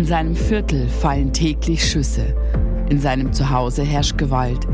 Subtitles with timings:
[0.00, 2.34] In seinem Viertel fallen täglich Schüsse.
[2.88, 4.66] In seinem Zuhause herrscht Gewalt.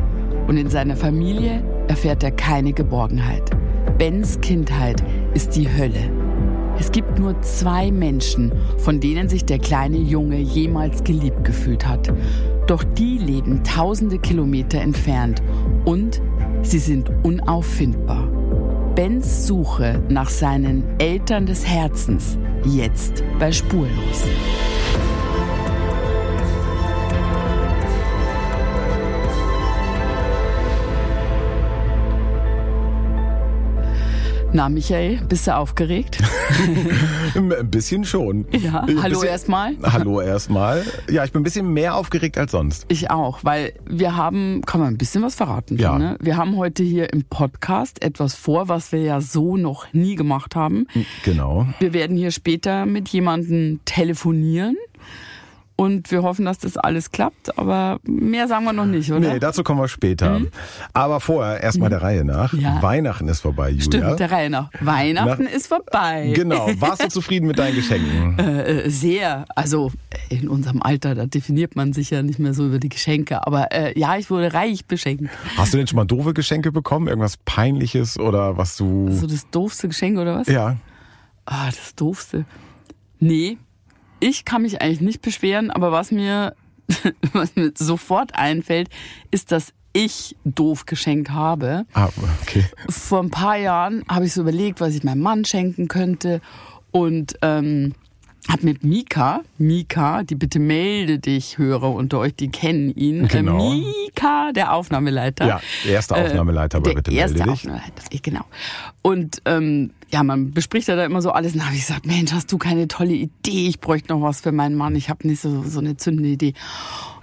[0.47, 3.51] Und in seiner Familie erfährt er keine Geborgenheit.
[3.99, 5.03] Bens Kindheit
[5.35, 6.13] ist die Hölle.
[6.79, 12.13] Es gibt nur zwei Menschen, von denen sich der kleine Junge jemals geliebt gefühlt hat.
[12.69, 15.43] Doch die leben tausende Kilometer entfernt
[15.85, 16.23] und
[16.63, 18.29] sie sind unauffindbar.
[18.95, 24.23] Bens Suche nach seinen Eltern des Herzens jetzt bei Spurlos.
[34.57, 36.17] Na, Michael, bist du aufgeregt?
[37.35, 38.47] ein bisschen schon.
[38.53, 39.77] Ja, Ein hallo erstmal.
[39.83, 40.83] Hallo erstmal.
[41.11, 42.87] Ja, ich bin ein bisschen mehr aufgeregt als sonst.
[42.89, 45.77] Ich auch, weil wir haben, kann man ein bisschen was verraten?
[45.77, 45.99] Ja.
[45.99, 46.17] Ne?
[46.23, 50.57] Wir haben heute hier im Podcast etwas vor, was wir ja so noch nie gemacht
[50.57, 50.87] haben.
[51.23, 51.67] Genau.
[51.79, 54.79] Wir werden hier später mit jemandem telefonieren
[55.77, 59.35] und wir hoffen, dass das alles klappt, aber mehr sagen wir noch nicht, oder?
[59.35, 60.41] Nee, dazu kommen wir später.
[60.95, 62.55] Aber vorher erstmal der Reihe nach.
[62.55, 62.61] Mhm.
[62.61, 62.83] Ja.
[62.83, 63.83] Weihnachten ist vorbei, Julia.
[63.83, 64.71] Stimmt, der Reihe nach.
[64.81, 66.33] Weihnachten Nach- ist vorbei.
[66.35, 66.69] Genau.
[66.79, 68.37] Warst du zufrieden mit deinen Geschenken?
[68.47, 69.45] Äh, sehr.
[69.55, 69.93] Also
[70.29, 73.47] in unserem Alter, da definiert man sich ja nicht mehr so über die Geschenke.
[73.47, 75.25] Aber äh, ja, ich wurde reich beschenkt.
[75.57, 77.07] Hast du denn schon mal doofe Geschenke bekommen?
[77.09, 79.11] Irgendwas Peinliches oder was du...
[79.13, 80.47] So das doofste Geschenk oder was?
[80.49, 80.77] ja.
[81.45, 82.45] Ah, das doofste.
[83.21, 83.59] Nee,
[84.21, 86.55] ich kann mich eigentlich nicht beschweren, aber was mir,
[87.33, 88.89] was mir sofort einfällt,
[89.31, 91.87] ist, dass ich doof geschenkt habe.
[91.95, 92.09] Ah,
[92.43, 92.65] okay.
[92.89, 96.43] Vor ein paar Jahren habe ich so überlegt, was ich meinem Mann schenken könnte
[96.91, 97.95] und ähm,
[98.49, 103.29] habe mit Mika, Mika, die bitte melde dich, Hörer unter euch, die kennen ihn.
[103.29, 103.73] Genau.
[103.73, 105.47] Äh, Mika, der Aufnahmeleiter.
[105.47, 107.61] Ja, erster Aufnahmeleiter bei der Bitte erste melde dich.
[107.61, 108.45] Aufnahmeleiter, genau.
[109.03, 111.55] Und ähm, ja, man bespricht ja da immer so alles.
[111.55, 113.69] Und habe ich gesagt, Mensch, hast du keine tolle Idee?
[113.69, 114.95] Ich bräuchte noch was für meinen Mann.
[114.95, 116.55] Ich habe nicht so, so eine zündende Idee.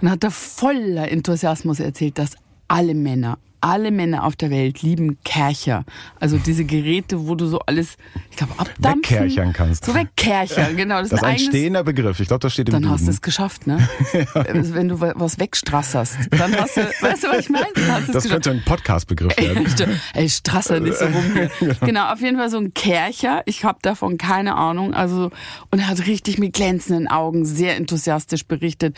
[0.00, 2.32] Und hat er voller Enthusiasmus erzählt, dass
[2.68, 5.84] alle Männer, alle Männer auf der Welt lieben Kercher.
[6.20, 7.96] Also diese Geräte, wo du so alles,
[8.30, 9.16] ich glaube, abdampfen.
[9.16, 9.86] Wegkerchern kannst.
[9.86, 11.00] So wegkerchern, genau.
[11.00, 12.20] Das, Das ist ein eigenes- stehender Begriff.
[12.20, 13.14] Ich glaube, das steht im dann hast du Duden.
[13.14, 13.88] es geschafft, ne?
[14.34, 17.66] Wenn du was wegstrasserst, dann hast du, weißt du, was ich meine?
[17.74, 18.28] Das geschafft.
[18.30, 19.66] könnte ein Podcast-Begriff werden.
[20.12, 21.50] Ey, Strasser nicht so rum hier.
[21.80, 23.42] Genau, auf jeden Fall so ein Kercher.
[23.46, 24.94] Ich habe davon keine Ahnung.
[24.94, 25.30] Also
[25.70, 28.96] und er hat richtig mit glänzenden Augen sehr enthusiastisch berichtet,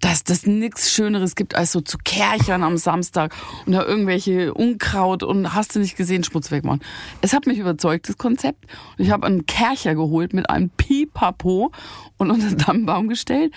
[0.00, 3.34] dass das nichts Schöneres gibt als so zu Kerchern am Samstag
[3.66, 6.80] und da irgendwelche Unkraut und hast du nicht gesehen Schmutz wegmachen.
[7.20, 8.64] Es hat mich überzeugt das Konzept
[8.96, 11.70] und ich habe einen Kercher geholt mit einem Pipapo
[12.16, 13.52] und unter den Dammbaum gestellt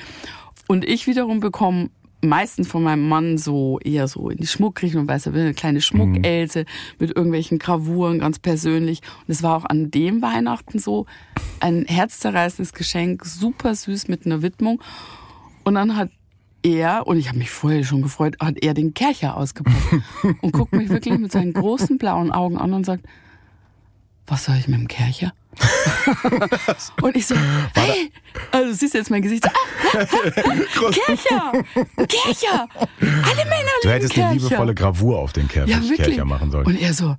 [0.68, 1.90] und ich wiederum bekomme
[2.24, 5.82] meistens von meinem Mann so eher so in die Schmuckrichtung, weißt du, will eine kleine
[5.82, 6.66] Schmuckelse
[7.00, 9.02] mit irgendwelchen Gravuren, ganz persönlich.
[9.28, 11.08] Und es war auch an dem Weihnachten so
[11.62, 14.84] ein herzzerreißendes Geschenk, super süß mit einer Widmung.
[15.64, 16.12] Und dann hat
[16.64, 20.04] er, und ich habe mich vorher schon gefreut, hat er den Kercher ausgepackt
[20.42, 23.06] und guckt mich wirklich mit seinen großen blauen Augen an und sagt,
[24.28, 25.34] was soll ich mit dem Kercher?
[27.02, 27.36] und ich so,
[27.76, 28.12] hey,
[28.52, 30.06] also siehst du jetzt mein Gesicht, so, ah,
[30.92, 31.52] Kercher,
[32.08, 32.68] Kercher,
[33.02, 34.30] alle Männer Du hättest Kercher.
[34.30, 35.80] eine liebevolle Gravur auf den Ker ja.
[35.80, 36.66] Kercher machen sollen.
[36.66, 37.18] Und er so,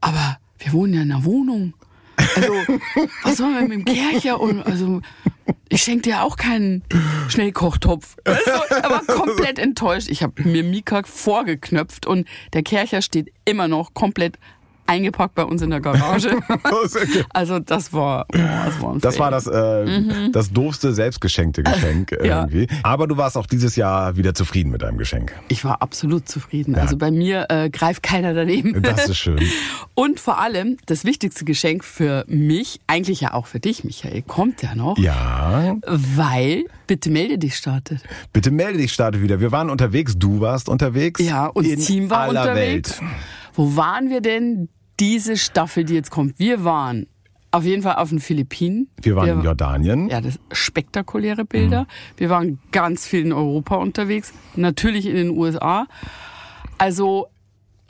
[0.00, 1.72] aber wir wohnen ja in einer Wohnung.
[2.34, 2.52] Also,
[3.22, 4.40] was sollen wir mit dem Kercher?
[4.40, 5.00] Und also,
[5.68, 6.82] ich schenke dir auch keinen
[7.28, 8.16] Schnellkochtopf.
[8.24, 10.08] Du, er war komplett enttäuscht.
[10.08, 14.38] Ich habe mir Mika vorgeknöpft und der Kercher steht immer noch komplett
[14.88, 16.30] eingepackt bei uns in der Garage.
[17.32, 22.12] Also das war, oh, das war, ein Das war das, äh, das doofste selbstgeschenkte Geschenk
[22.12, 22.18] Mhm.
[22.24, 22.40] Ja.
[22.40, 22.66] irgendwie.
[22.82, 25.32] Aber du warst auch dieses Jahr wieder zufrieden mit deinem Geschenk.
[25.48, 26.74] Ich war absolut zufrieden.
[26.74, 28.82] Also bei mir äh, greift keiner daneben.
[28.88, 29.40] Das ist schön.
[29.94, 34.62] Und vor allem das wichtigste Geschenk für mich, eigentlich ja auch für dich, Michael, kommt
[34.62, 38.00] ja noch, Ja, weil Bitte melde dich startet.
[38.32, 39.40] bitte melde dich, starte wieder.
[39.40, 41.20] Wir waren unterwegs, du warst unterwegs.
[41.22, 43.00] Ja, und Team war aller unterwegs.
[43.00, 43.10] Welt.
[43.54, 44.68] Wo waren wir denn
[45.00, 46.38] diese Staffel, die jetzt kommt?
[46.38, 47.06] Wir waren
[47.50, 48.88] auf jeden Fall auf den Philippinen.
[49.00, 50.08] Wir waren in Jordanien.
[50.08, 51.86] Ja, das spektakuläre Bilder.
[52.16, 55.86] Wir waren ganz viel in Europa unterwegs, natürlich in den USA.
[56.76, 57.28] Also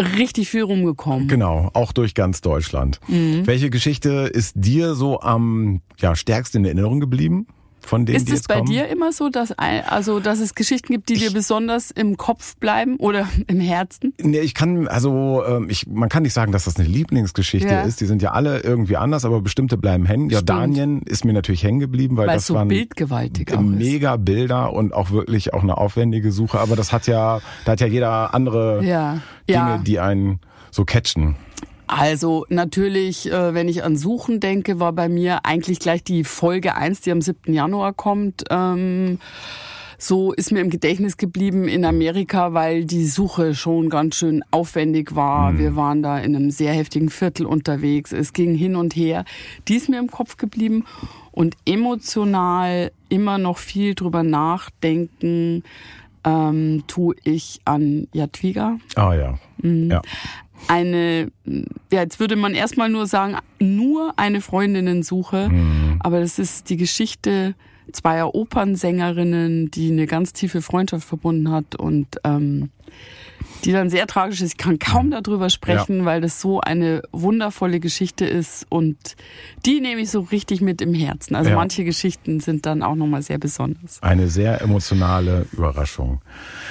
[0.00, 1.28] richtig viel rumgekommen.
[1.28, 3.00] Genau, auch durch ganz Deutschland.
[3.08, 3.46] Mhm.
[3.46, 7.46] Welche Geschichte ist dir so am ja, stärksten in Erinnerung geblieben?
[7.88, 8.66] Von denen, Ist es bei kommen?
[8.68, 12.96] dir immer so, dass, also, dass es Geschichten gibt, die dir besonders im Kopf bleiben
[12.96, 14.12] oder im Herzen?
[14.20, 17.80] Nee, ich kann, also ähm, ich, man kann nicht sagen, dass das eine Lieblingsgeschichte Ja.
[17.80, 18.02] ist.
[18.02, 20.28] Die sind ja alle irgendwie anders, aber bestimmte bleiben hängen.
[20.28, 23.66] Jordanien ist mir natürlich hängen geblieben, weil, Weil das so waren bildgewaltig auch ist.
[23.66, 26.60] mega Bilder und auch wirklich auch eine aufwendige Suche.
[26.60, 29.12] Aber das hat ja, da hat ja jeder andere Ja,
[29.48, 29.78] Dinge, ja.
[29.78, 31.36] die einen so catchen.
[31.88, 36.76] Also natürlich, äh, wenn ich an Suchen denke, war bei mir eigentlich gleich die Folge
[36.76, 37.52] 1, die am 7.
[37.52, 38.44] Januar kommt.
[38.50, 39.18] Ähm,
[40.00, 45.16] so ist mir im Gedächtnis geblieben in Amerika, weil die Suche schon ganz schön aufwendig
[45.16, 45.52] war.
[45.52, 45.58] Mhm.
[45.58, 48.12] Wir waren da in einem sehr heftigen Viertel unterwegs.
[48.12, 49.24] Es ging hin und her.
[49.66, 50.84] Die ist mir im Kopf geblieben
[51.32, 55.64] und emotional immer noch viel drüber nachdenken
[56.24, 58.78] ähm, tue ich an Jadwiga.
[58.94, 59.38] Ah ja.
[59.62, 59.90] Mhm.
[59.90, 60.02] ja.
[60.66, 61.30] Eine,
[61.90, 65.96] ja, jetzt würde man erstmal nur sagen, nur eine Freundinnensuche, mhm.
[66.00, 67.54] aber das ist die Geschichte
[67.92, 72.70] zweier Opernsängerinnen, die eine ganz tiefe Freundschaft verbunden hat und ähm,
[73.64, 74.52] die dann sehr tragisch ist.
[74.52, 75.22] Ich kann kaum mhm.
[75.22, 76.04] darüber sprechen, ja.
[76.04, 78.96] weil das so eine wundervolle Geschichte ist und
[79.66, 81.34] die nehme ich so richtig mit im Herzen.
[81.34, 81.56] Also ja.
[81.56, 84.02] manche Geschichten sind dann auch nochmal sehr besonders.
[84.02, 86.20] Eine sehr emotionale Überraschung.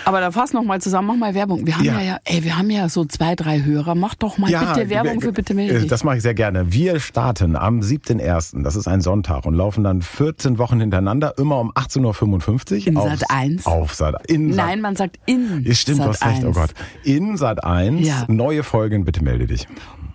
[0.05, 1.65] Aber da fass nochmal zusammen, mach mal Werbung.
[1.65, 2.01] Wir haben ja.
[2.01, 3.95] ja, ey, wir haben ja so zwei, drei Hörer.
[3.95, 5.89] Mach doch mal bitte Werbung für bitte melde dich.
[5.89, 6.71] Das mache ich sehr gerne.
[6.71, 11.59] Wir starten am 7.1., das ist ein Sonntag und laufen dann 14 Wochen hintereinander, immer
[11.59, 12.87] um 18.55 Uhr.
[12.87, 13.65] In Sat 1.
[13.65, 15.65] Auf Sat in Nein, man sagt in.
[15.73, 16.73] Stimmt, Sat du hast recht, oh Gott
[17.03, 18.05] in Sat 1.
[18.05, 18.25] Ja.
[18.27, 19.67] Neue Folgen, bitte melde dich.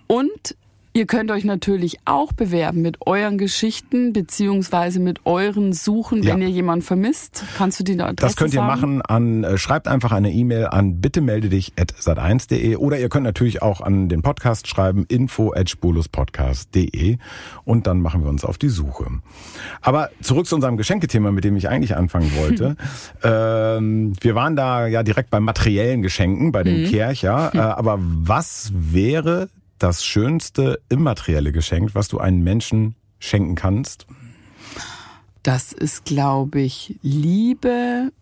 [0.07, 0.55] Und
[0.95, 6.47] Ihr könnt euch natürlich auch bewerben mit euren Geschichten beziehungsweise mit euren Suchen, wenn ja.
[6.47, 7.43] ihr jemanden vermisst.
[7.57, 8.67] Kannst du die Adresse Das könnt ihr sagen?
[8.67, 13.09] machen an, äh, schreibt einfach eine E-Mail an bitte melde dich at sat1.de oder ihr
[13.09, 17.17] könnt natürlich auch an den Podcast schreiben info at spuluspodcast.de
[17.65, 19.07] und dann machen wir uns auf die Suche.
[19.81, 22.75] Aber zurück zu unserem Geschenkethema, mit dem ich eigentlich anfangen wollte.
[23.23, 26.85] ähm, wir waren da ja direkt bei materiellen Geschenken, bei dem mhm.
[26.89, 27.51] Kercher.
[27.55, 29.49] Äh, aber was wäre
[29.83, 34.07] das schönste immaterielle Geschenk, was du einem Menschen schenken kannst?
[35.43, 38.13] Das ist, glaube ich, Liebe,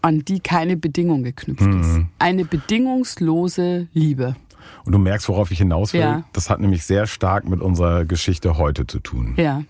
[0.00, 1.80] an die keine Bedingung geknüpft mhm.
[1.80, 2.00] ist.
[2.20, 4.36] Eine bedingungslose Liebe.
[4.84, 6.00] Und du merkst, worauf ich hinaus will.
[6.00, 6.24] Ja.
[6.32, 9.34] Das hat nämlich sehr stark mit unserer Geschichte heute zu tun.
[9.36, 9.64] Ja.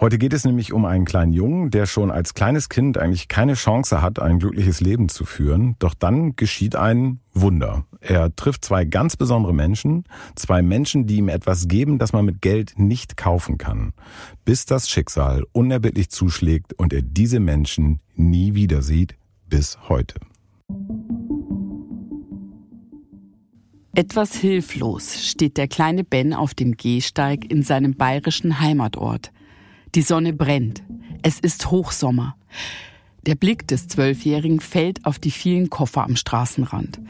[0.00, 3.52] Heute geht es nämlich um einen kleinen Jungen, der schon als kleines Kind eigentlich keine
[3.52, 5.76] Chance hat, ein glückliches Leben zu führen.
[5.78, 7.84] Doch dann geschieht ein Wunder.
[8.00, 10.04] Er trifft zwei ganz besondere Menschen,
[10.34, 13.92] zwei Menschen, die ihm etwas geben, das man mit Geld nicht kaufen kann,
[14.44, 19.16] bis das Schicksal unerbittlich zuschlägt und er diese Menschen nie wieder sieht,
[19.48, 20.14] bis heute.
[23.94, 29.32] Etwas hilflos steht der kleine Ben auf dem Gehsteig in seinem bayerischen Heimatort.
[29.94, 30.82] Die Sonne brennt.
[31.22, 32.36] Es ist Hochsommer.
[33.26, 37.00] Der Blick des Zwölfjährigen fällt auf die vielen Koffer am Straßenrand.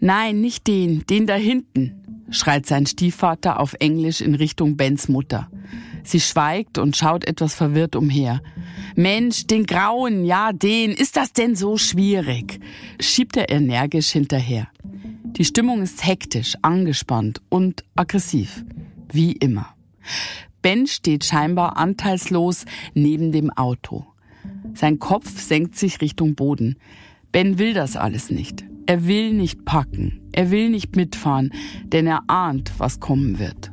[0.00, 5.48] Nein, nicht den, den da hinten, schreit sein Stiefvater auf Englisch in Richtung Bens Mutter.
[6.04, 8.40] Sie schweigt und schaut etwas verwirrt umher.
[8.94, 12.60] Mensch, den grauen, ja, den, ist das denn so schwierig?
[13.00, 14.68] schiebt er energisch hinterher.
[15.24, 18.64] Die Stimmung ist hektisch, angespannt und aggressiv.
[19.12, 19.74] Wie immer.
[20.62, 22.64] Ben steht scheinbar anteilslos
[22.94, 24.06] neben dem Auto.
[24.74, 26.76] Sein Kopf senkt sich Richtung Boden.
[27.32, 28.64] Ben will das alles nicht.
[28.86, 30.20] Er will nicht packen.
[30.32, 31.50] Er will nicht mitfahren,
[31.84, 33.72] denn er ahnt, was kommen wird.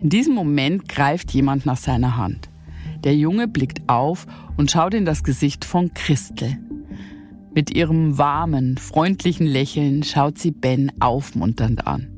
[0.00, 2.48] In diesem Moment greift jemand nach seiner Hand.
[3.02, 6.58] Der Junge blickt auf und schaut in das Gesicht von Christel.
[7.54, 12.16] Mit ihrem warmen, freundlichen Lächeln schaut sie Ben aufmunternd an.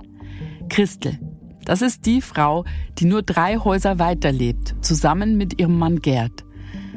[0.69, 1.19] Christel,
[1.64, 2.64] das ist die Frau,
[2.99, 6.44] die nur drei Häuser weiterlebt, zusammen mit ihrem Mann Gerd.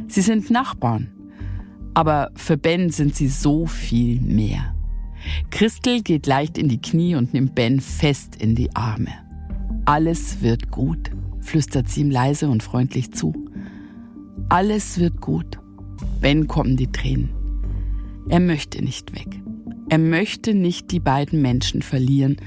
[0.07, 1.11] Sie sind Nachbarn.
[1.93, 4.74] Aber für Ben sind sie so viel mehr.
[5.49, 9.11] Christel geht leicht in die Knie und nimmt Ben fest in die Arme.
[9.85, 13.33] Alles wird gut, flüstert sie ihm leise und freundlich zu.
[14.49, 15.59] Alles wird gut.
[16.21, 17.29] Ben kommen die Tränen.
[18.29, 19.41] Er möchte nicht weg.
[19.89, 22.37] Er möchte nicht die beiden Menschen verlieren,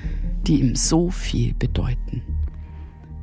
[0.47, 2.23] die ihm so viel bedeuten.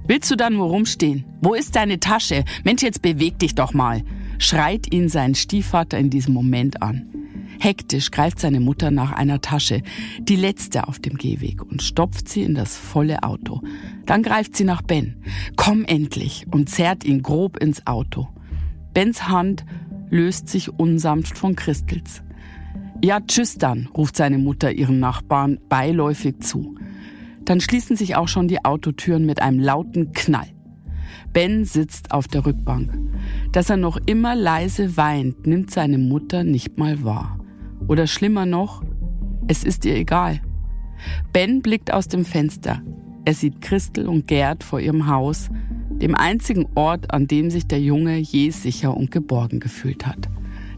[0.07, 1.25] Willst du da nur rumstehen?
[1.41, 2.45] Wo ist deine Tasche?
[2.63, 4.03] Mensch, jetzt beweg dich doch mal,
[4.37, 7.07] schreit ihn sein Stiefvater in diesem Moment an.
[7.59, 9.81] Hektisch greift seine Mutter nach einer Tasche,
[10.19, 13.61] die letzte auf dem Gehweg, und stopft sie in das volle Auto.
[14.05, 15.17] Dann greift sie nach Ben.
[15.55, 18.27] Komm endlich und zerrt ihn grob ins Auto.
[18.93, 19.65] Bens Hand
[20.09, 22.21] löst sich unsanft von Christels.
[23.03, 26.75] Ja, tschüss dann, ruft seine Mutter ihren Nachbarn beiläufig zu.
[27.43, 30.47] Dann schließen sich auch schon die Autotüren mit einem lauten Knall.
[31.33, 32.97] Ben sitzt auf der Rückbank.
[33.51, 37.39] Dass er noch immer leise weint, nimmt seine Mutter nicht mal wahr.
[37.87, 38.83] Oder schlimmer noch,
[39.47, 40.41] es ist ihr egal.
[41.33, 42.81] Ben blickt aus dem Fenster.
[43.25, 45.49] Er sieht Christel und Gerd vor ihrem Haus,
[45.89, 50.29] dem einzigen Ort, an dem sich der Junge je sicher und geborgen gefühlt hat.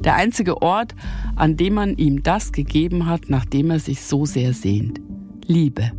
[0.04, 0.96] Der einzige Ort,
[1.36, 5.02] an dem man ihm das gegeben hat, nachdem er sich so sehr sehnt.
[5.46, 5.92] Liebe.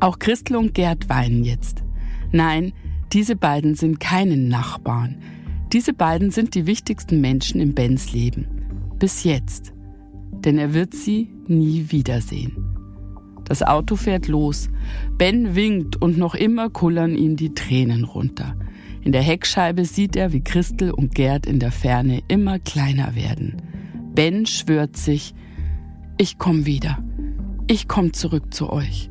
[0.00, 1.84] Auch Christel und Gerd weinen jetzt.
[2.32, 2.72] Nein,
[3.12, 5.16] diese beiden sind keine Nachbarn.
[5.72, 8.46] Diese beiden sind die wichtigsten Menschen in Bens Leben.
[8.98, 9.73] Bis jetzt.
[10.44, 12.74] Denn er wird sie nie wiedersehen.
[13.44, 14.70] Das Auto fährt los.
[15.18, 18.56] Ben winkt und noch immer kullern ihm die Tränen runter.
[19.02, 23.60] In der Heckscheibe sieht er, wie Christel und Gerd in der Ferne immer kleiner werden.
[24.14, 25.34] Ben schwört sich,
[26.16, 26.98] ich komm wieder.
[27.66, 29.10] Ich komm zurück zu euch.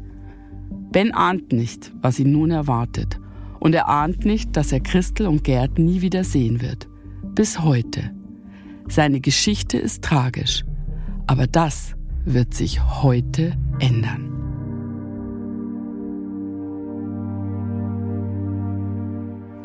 [0.92, 3.20] Ben ahnt nicht, was ihn nun erwartet.
[3.60, 6.88] Und er ahnt nicht, dass er Christel und Gerd nie wieder sehen wird.
[7.36, 8.12] Bis heute.
[8.88, 10.66] Seine Geschichte ist tragisch.
[11.27, 14.34] Aber das wird sich heute ändern.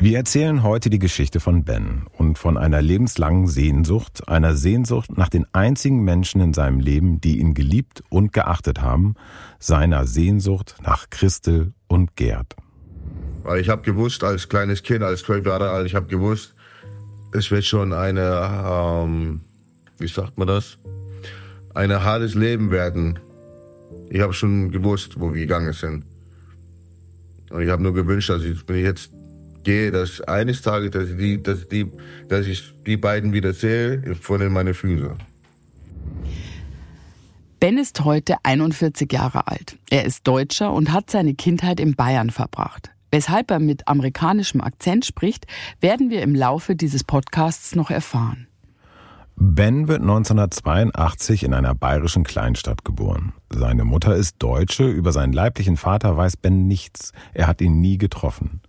[0.01, 5.27] Wir erzählen heute die Geschichte von Ben und von einer lebenslangen Sehnsucht, einer Sehnsucht nach
[5.27, 9.15] den einzigen Menschen in seinem Leben, die ihn geliebt und geachtet haben,
[9.59, 12.55] seiner Sehnsucht nach Christel und Gerd.
[13.43, 16.53] Weil ich habe gewusst, als kleines Kind, als zwölf Jahre alt, ich habe gewusst,
[17.33, 19.41] es wird schon eine, ähm,
[19.97, 20.77] wie sagt man das,
[21.73, 23.19] ein hartes Leben werden.
[24.09, 26.05] Ich habe schon gewusst, wo wir gegangen sind.
[27.49, 29.11] Und ich habe nur gewünscht, dass ich, wenn ich jetzt
[29.63, 31.91] gehe, dass eines Tages, dass ich die, dass die,
[32.27, 35.15] dass ich die beiden wieder sehe, vor meine Füße.
[37.59, 39.77] Ben ist heute 41 Jahre alt.
[39.89, 42.91] Er ist Deutscher und hat seine Kindheit in Bayern verbracht.
[43.11, 45.45] Weshalb er mit amerikanischem Akzent spricht,
[45.81, 48.48] werden wir im Laufe dieses Podcasts noch erfahren.
[49.41, 53.31] Ben wird 1982 in einer bayerischen Kleinstadt geboren.
[53.49, 57.97] Seine Mutter ist Deutsche, über seinen leiblichen Vater weiß Ben nichts, er hat ihn nie
[57.97, 58.59] getroffen.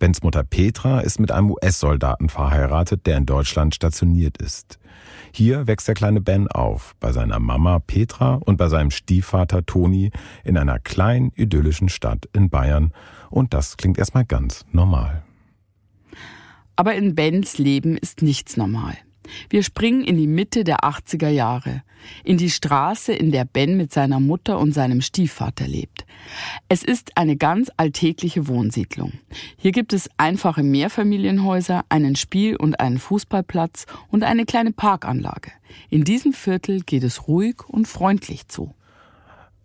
[0.00, 4.80] Bens Mutter Petra ist mit einem US-Soldaten verheiratet, der in Deutschland stationiert ist.
[5.32, 10.10] Hier wächst der kleine Ben auf, bei seiner Mama Petra und bei seinem Stiefvater Toni
[10.42, 12.92] in einer kleinen idyllischen Stadt in Bayern.
[13.30, 15.22] Und das klingt erstmal ganz normal.
[16.74, 18.96] Aber in Bens Leben ist nichts normal.
[19.50, 21.82] Wir springen in die Mitte der 80er Jahre,
[22.24, 26.06] in die Straße, in der Ben mit seiner Mutter und seinem Stiefvater lebt.
[26.68, 29.12] Es ist eine ganz alltägliche Wohnsiedlung.
[29.56, 35.52] Hier gibt es einfache Mehrfamilienhäuser, einen Spiel- und einen Fußballplatz und eine kleine Parkanlage.
[35.90, 38.74] In diesem Viertel geht es ruhig und freundlich zu.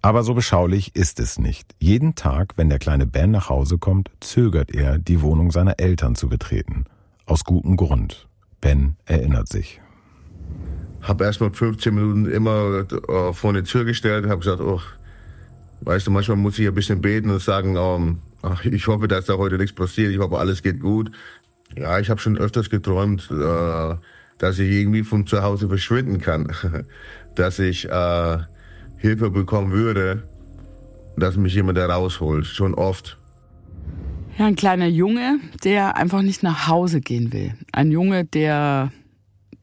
[0.03, 1.75] Aber so beschaulich ist es nicht.
[1.79, 6.15] Jeden Tag, wenn der kleine Ben nach Hause kommt, zögert er, die Wohnung seiner Eltern
[6.15, 6.85] zu betreten.
[7.27, 8.27] Aus gutem Grund.
[8.61, 9.81] Ben erinnert sich.
[11.01, 14.79] Habe erst mal 15 Minuten immer äh, vor die Tür gestellt, habe gesagt, oh,
[15.81, 19.25] weißt du, manchmal muss ich ein bisschen beten und sagen, ähm, ach, ich hoffe, dass
[19.25, 21.11] da heute nichts passiert, ich hoffe, alles geht gut.
[21.75, 23.95] Ja, ich habe schon öfters geträumt, äh,
[24.37, 26.51] dass ich irgendwie von zu Hause verschwinden kann,
[27.35, 28.37] dass ich äh,
[28.97, 30.23] Hilfe bekommen würde,
[31.17, 33.17] dass mich jemand da rausholt, schon oft.
[34.37, 37.53] Ja, ein kleiner Junge, der einfach nicht nach Hause gehen will.
[37.71, 38.91] Ein Junge, der,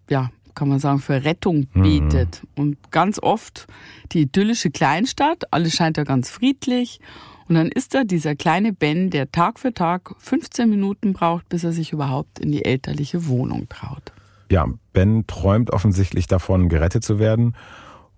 [0.08, 2.42] ja, kann man sagen, für Rettung betet.
[2.42, 2.62] Mhm.
[2.62, 3.66] Und ganz oft
[4.12, 7.00] die idyllische Kleinstadt, alles scheint ja ganz friedlich.
[7.48, 11.64] Und dann ist da dieser kleine Ben, der Tag für Tag 15 Minuten braucht, bis
[11.64, 14.12] er sich überhaupt in die elterliche Wohnung traut.
[14.50, 17.54] Ja, Ben träumt offensichtlich davon, gerettet zu werden.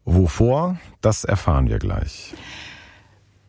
[0.04, 2.35] Wovor, das erfahren wir gleich.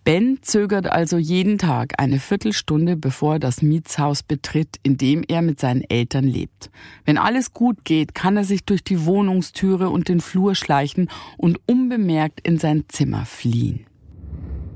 [0.04, 5.44] Ben zögert also jeden Tag eine Viertelstunde, bevor er das Mietshaus betritt, in dem er
[5.44, 6.72] mit seinen Eltern lebt.
[7.06, 11.60] Wenn alles gut geht, kann er sich durch die Wohnungstüre und den Flur schleichen und
[11.68, 13.86] unbemerkt in sein Zimmer fliehen.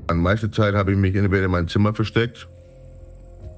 [0.06, 2.46] An meiste Zeit habe ich mich entweder in mein Zimmer versteckt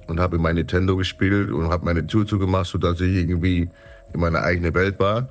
[0.07, 3.69] und habe mein Nintendo gespielt und habe meine Tür zugemacht, sodass ich irgendwie
[4.11, 5.29] in meiner eigenen Welt war.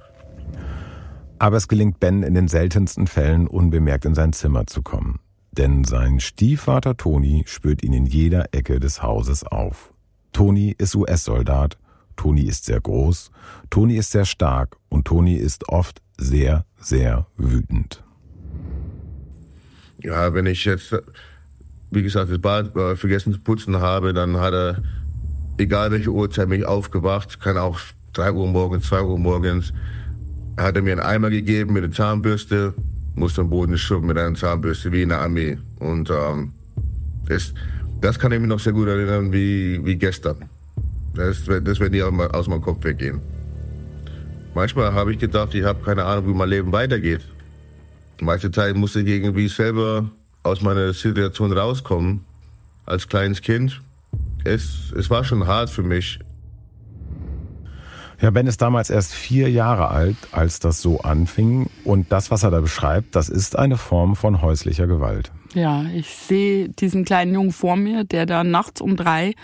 [1.41, 5.19] Aber es gelingt Ben in den seltensten Fällen unbemerkt in sein Zimmer zu kommen
[5.59, 9.93] denn sein Stiefvater Toni spürt ihn in jeder Ecke des Hauses auf.
[10.33, 11.77] Toni ist US-Soldat,
[12.17, 13.31] Toni ist sehr groß,
[13.69, 18.05] Toni ist sehr stark und Toni ist oft sehr, sehr wütend.
[20.01, 20.97] Ja, wenn ich jetzt,
[21.91, 24.83] wie gesagt, das Bad äh, vergessen zu putzen habe, dann hat er,
[25.59, 27.81] egal welche Uhrzeit, mich aufgewacht, kann auch
[28.13, 29.73] 3 Uhr morgens, 2 Uhr morgens,
[30.57, 32.75] hat er mir einen Eimer gegeben mit der Zahnbürste,
[33.19, 35.59] musste am Boden schrubben mit einer Zahnbürste, wie in der Armee.
[35.81, 36.53] Und ähm,
[37.27, 37.53] das,
[38.01, 40.49] das kann ich mir noch sehr gut erinnern wie, wie gestern.
[41.15, 43.21] Das, das wird nie aus meinem Kopf weggehen.
[44.55, 47.21] Manchmal habe ich gedacht, ich habe keine Ahnung, wie mein Leben weitergeht.
[48.21, 50.11] Die meiste Zeit musste ich irgendwie selber
[50.43, 52.25] aus meiner Situation rauskommen.
[52.87, 53.81] Als kleines Kind.
[54.45, 56.19] Es, es war schon hart für mich.
[58.21, 61.71] Ja, Ben ist damals erst vier Jahre alt, als das so anfing.
[61.85, 65.31] Und das, was er da beschreibt, das ist eine Form von häuslicher Gewalt.
[65.55, 69.35] Ja, ich sehe diesen kleinen Jungen vor mir, der da nachts um drei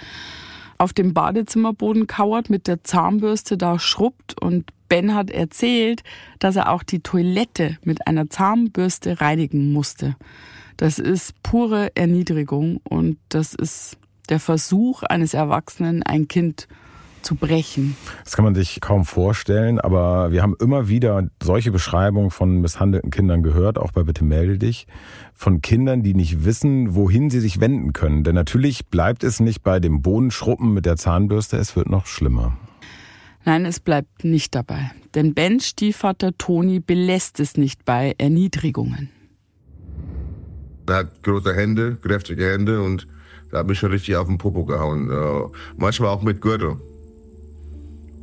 [0.76, 6.02] auf dem Badezimmerboden kauert, mit der Zahnbürste da schrubbt und Ben hat erzählt,
[6.40, 10.16] dass er auch die Toilette mit einer Zahnbürste reinigen musste.
[10.76, 16.84] Das ist pure Erniedrigung und das ist der Versuch eines Erwachsenen, ein Kind zu
[17.35, 17.97] brechen.
[18.25, 23.11] Das kann man sich kaum vorstellen, aber wir haben immer wieder solche Beschreibungen von misshandelten
[23.11, 24.87] Kindern gehört, auch bei Bitte melde dich,
[25.33, 28.25] von Kindern, die nicht wissen, wohin sie sich wenden können.
[28.25, 32.59] Denn natürlich bleibt es nicht bei dem Bodenschruppen mit der Zahnbürste, es wird noch schlimmer.
[33.45, 34.90] Nein, es bleibt nicht dabei.
[35.14, 39.11] Denn Bens Stiefvater Toni belässt es nicht bei Erniedrigungen.
[40.87, 43.07] Er hat große Hände, kräftige Hände und
[43.50, 45.11] da hat mich schon richtig auf den Popo gehauen.
[45.11, 46.76] Äh, manchmal auch mit Gürtel.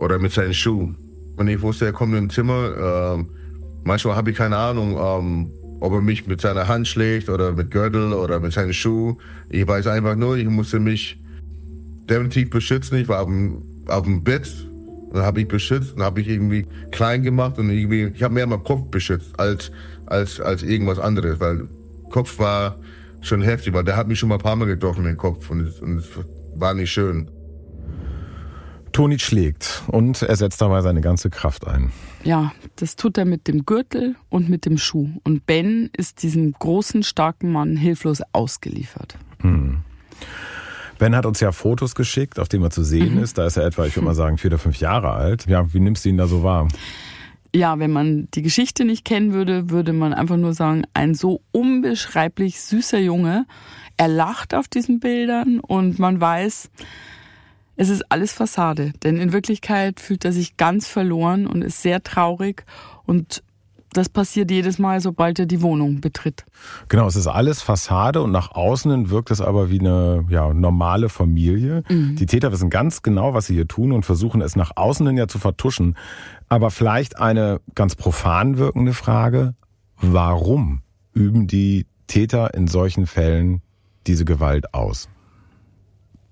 [0.02, 0.98] Oder mit seinen Schuhen.
[1.38, 3.18] Und ich wusste, er kommt ins Zimmer.
[3.18, 3.24] Äh,
[3.86, 7.72] manchmal habe ich keine Ahnung, ähm, ob er mich mit seiner Hand schlägt oder mit
[7.72, 9.18] Gürtel oder mit seinen Schuhen.
[9.50, 11.18] Ich weiß einfach nur, ich musste mich
[12.10, 12.98] definitiv beschützen.
[12.98, 14.52] Ich war auf dem, auf dem Bett
[15.12, 18.48] dann habe ich beschützt und habe ich irgendwie klein gemacht und irgendwie, ich habe mehr
[18.48, 19.72] meinen Kopf beschützt als,
[20.06, 21.68] als, als irgendwas anderes, weil
[22.10, 22.78] Kopf war
[23.22, 25.68] schon heftig, weil der hat mich schon mal ein paar Mal getroffen, den Kopf und
[25.68, 26.08] es
[26.56, 27.30] war nicht schön.
[28.92, 31.92] Toni schlägt und er setzt dabei seine ganze Kraft ein.
[32.24, 35.10] Ja, das tut er mit dem Gürtel und mit dem Schuh.
[35.24, 39.18] Und Ben ist diesem großen, starken Mann hilflos ausgeliefert.
[39.42, 39.82] Hm.
[41.00, 43.24] Ben hat uns ja Fotos geschickt, auf denen er zu sehen mhm.
[43.24, 43.38] ist.
[43.40, 45.48] Da ist er etwa, ich würde mal sagen, vier oder fünf Jahre alt.
[45.48, 46.68] Ja, wie nimmst du ihn da so wahr?
[47.56, 51.42] Ja, wenn man die Geschichte nicht kennen würde, würde man einfach nur sagen, ein so
[51.52, 53.48] unbeschreiblich süßer Junge.
[53.98, 56.70] Er lacht auf diesen Bildern und man weiß,
[57.82, 58.94] es ist alles Fassade.
[59.04, 62.64] Denn in Wirklichkeit fühlt er sich ganz verloren und ist sehr traurig
[63.06, 63.44] und
[63.94, 66.46] das passiert jedes Mal, sobald er die Wohnung betritt.
[66.88, 71.10] Genau, es ist alles Fassade und nach außen wirkt es aber wie eine ja, normale
[71.10, 71.84] Familie.
[71.90, 72.16] Mhm.
[72.16, 75.18] Die Täter wissen ganz genau, was sie hier tun und versuchen es nach außen hin
[75.18, 75.98] ja zu vertuschen.
[76.48, 79.56] Aber vielleicht eine ganz profan wirkende Frage.
[79.98, 83.62] Warum üben die Täter in solchen Fällen
[84.08, 85.10] diese Gewalt aus?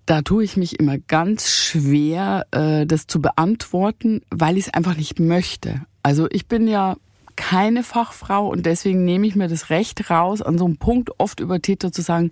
[0.09, 4.97] Da tue ich mich immer ganz schwer, äh, das zu beantworten, weil ich es einfach
[4.97, 5.81] nicht möchte.
[6.01, 6.95] Also ich bin ja
[7.35, 11.39] keine Fachfrau und deswegen nehme ich mir das Recht raus, an so einem Punkt oft
[11.39, 12.31] über Täter zu sagen,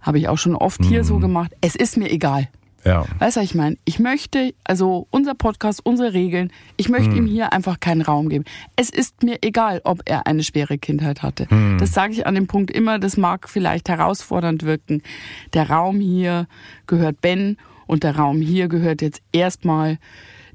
[0.00, 0.84] habe ich auch schon oft mhm.
[0.84, 1.20] hier so mhm.
[1.20, 2.48] gemacht, es ist mir egal.
[2.84, 3.04] Ja.
[3.18, 3.76] Weißt du, was ich meine?
[3.84, 7.16] Ich möchte, also unser Podcast, unsere Regeln, ich möchte mhm.
[7.18, 8.44] ihm hier einfach keinen Raum geben.
[8.76, 11.46] Es ist mir egal, ob er eine schwere Kindheit hatte.
[11.48, 11.78] Mhm.
[11.78, 15.02] Das sage ich an dem Punkt immer, das mag vielleicht herausfordernd wirken.
[15.52, 16.48] Der Raum hier
[16.86, 19.98] gehört Ben und der Raum hier gehört jetzt erstmal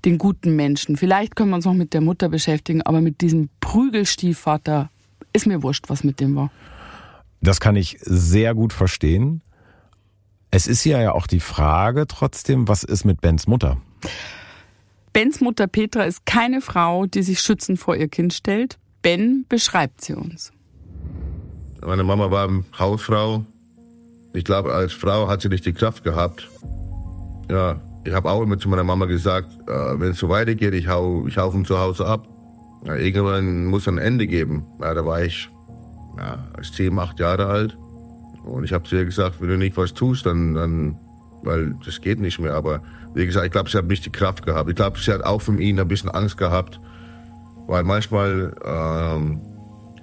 [0.06, 0.98] den guten Menschen.
[0.98, 4.90] Vielleicht können wir uns noch mit der Mutter beschäftigen, aber mit diesem Prügelstiefvater
[5.34, 6.52] ist mir wurscht, was mit dem war.
[7.42, 9.42] Das kann ich sehr gut verstehen.
[10.52, 13.78] Es ist ja ja auch die Frage trotzdem, was ist mit Bens Mutter?
[15.14, 18.78] Bens Mutter Petra ist keine Frau, die sich schützend vor ihr Kind stellt.
[19.02, 20.52] Ben beschreibt sie uns.
[21.86, 23.46] Meine Mama war Hausfrau.
[24.34, 26.48] Ich glaube, als Frau hat sie nicht die Kraft gehabt.
[27.50, 30.88] Ja, ich habe auch immer zu meiner Mama gesagt, äh, wenn es so weitergeht, ich
[30.88, 32.28] hau, ich hau von zu Hause ab.
[32.86, 34.66] Ja, irgendwann muss ein Ende geben.
[34.80, 35.50] Ja, da war ich
[36.18, 37.78] ja, sieben, acht Jahre alt.
[38.48, 41.00] Und ich habe zu ihr gesagt, wenn du nicht was tust, dann, dann,
[41.44, 42.54] weil das geht nicht mehr.
[42.54, 42.82] Aber
[43.14, 44.70] wie gesagt, ich glaube, sie hat nicht die Kraft gehabt.
[44.70, 46.80] Ich glaube, sie hat auch von ihnen ein bisschen Angst gehabt.
[47.68, 49.42] Weil manchmal, ähm,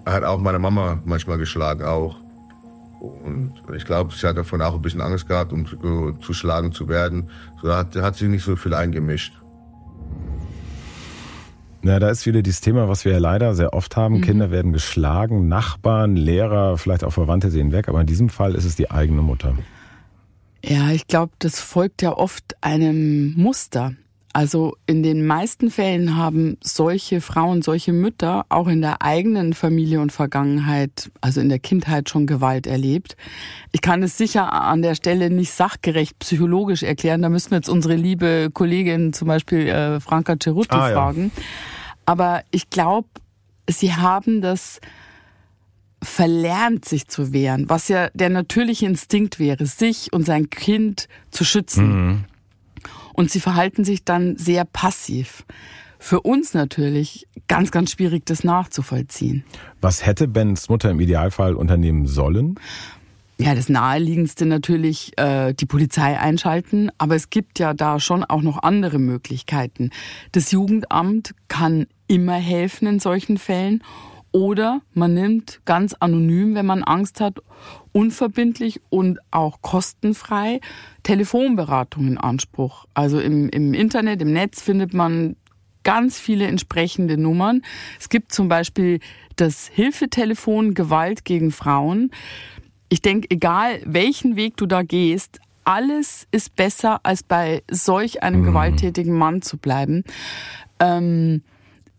[0.06, 2.16] hat auch meine Mama manchmal geschlagen auch.
[3.00, 6.72] Und ich glaube, sie hat davon auch ein bisschen Angst gehabt, um zu, zu schlagen
[6.72, 7.30] zu werden.
[7.62, 9.34] So hat, hat sie nicht so viel eingemischt.
[11.86, 14.16] Na, da ist wieder dieses Thema, was wir ja leider sehr oft haben.
[14.16, 14.20] Mhm.
[14.22, 18.64] Kinder werden geschlagen, Nachbarn, Lehrer, vielleicht auch Verwandte sehen weg, aber in diesem Fall ist
[18.64, 19.54] es die eigene Mutter.
[20.64, 23.92] Ja, ich glaube, das folgt ja oft einem Muster.
[24.32, 30.00] Also in den meisten Fällen haben solche Frauen, solche Mütter auch in der eigenen Familie
[30.00, 33.14] und Vergangenheit, also in der Kindheit schon Gewalt erlebt.
[33.72, 37.20] Ich kann es sicher an der Stelle nicht sachgerecht psychologisch erklären.
[37.20, 41.30] Da müssen wir jetzt unsere liebe Kollegin zum Beispiel äh, Franka Cerutti ah, fragen.
[41.36, 41.42] Ja.
[42.06, 43.08] Aber ich glaube,
[43.68, 44.80] sie haben das
[46.02, 51.44] verlernt, sich zu wehren, was ja der natürliche Instinkt wäre, sich und sein Kind zu
[51.44, 51.86] schützen.
[51.88, 52.24] Mhm.
[53.14, 55.44] Und sie verhalten sich dann sehr passiv.
[55.98, 59.44] Für uns natürlich ganz, ganz schwierig, das nachzuvollziehen.
[59.80, 62.56] Was hätte Bens Mutter im Idealfall unternehmen sollen?
[63.36, 68.42] Ja, das naheliegendste natürlich äh, die Polizei einschalten, aber es gibt ja da schon auch
[68.42, 69.90] noch andere Möglichkeiten.
[70.30, 73.82] Das Jugendamt kann immer helfen in solchen Fällen
[74.34, 77.38] Oder man nimmt ganz anonym, wenn man Angst hat,
[77.92, 80.58] unverbindlich und auch kostenfrei
[81.04, 82.86] Telefonberatung in Anspruch.
[82.94, 85.36] Also im, im Internet, im Netz findet man
[85.84, 87.62] ganz viele entsprechende Nummern.
[88.00, 88.98] Es gibt zum Beispiel
[89.36, 92.10] das Hilfetelefon Gewalt gegen Frauen.
[92.94, 98.42] Ich denke, egal welchen Weg du da gehst, alles ist besser, als bei solch einem
[98.42, 98.44] mhm.
[98.44, 100.04] gewalttätigen Mann zu bleiben.
[100.78, 101.42] Ähm,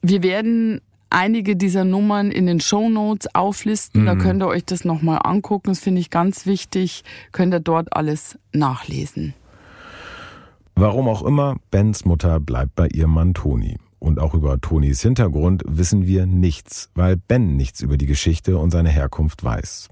[0.01, 0.79] wir werden
[1.10, 4.03] einige dieser Nummern in den Show Notes auflisten.
[4.03, 4.05] Mhm.
[4.05, 5.71] Da könnt ihr euch das nochmal angucken.
[5.71, 7.03] Das finde ich ganz wichtig.
[7.34, 9.34] Könnt ihr dort alles nachlesen.
[10.75, 13.75] Warum auch immer, Bens Mutter bleibt bei ihrem Mann Toni.
[13.99, 18.71] Und auch über Tonis Hintergrund wissen wir nichts, weil Ben nichts über die Geschichte und
[18.71, 19.89] seine Herkunft weiß.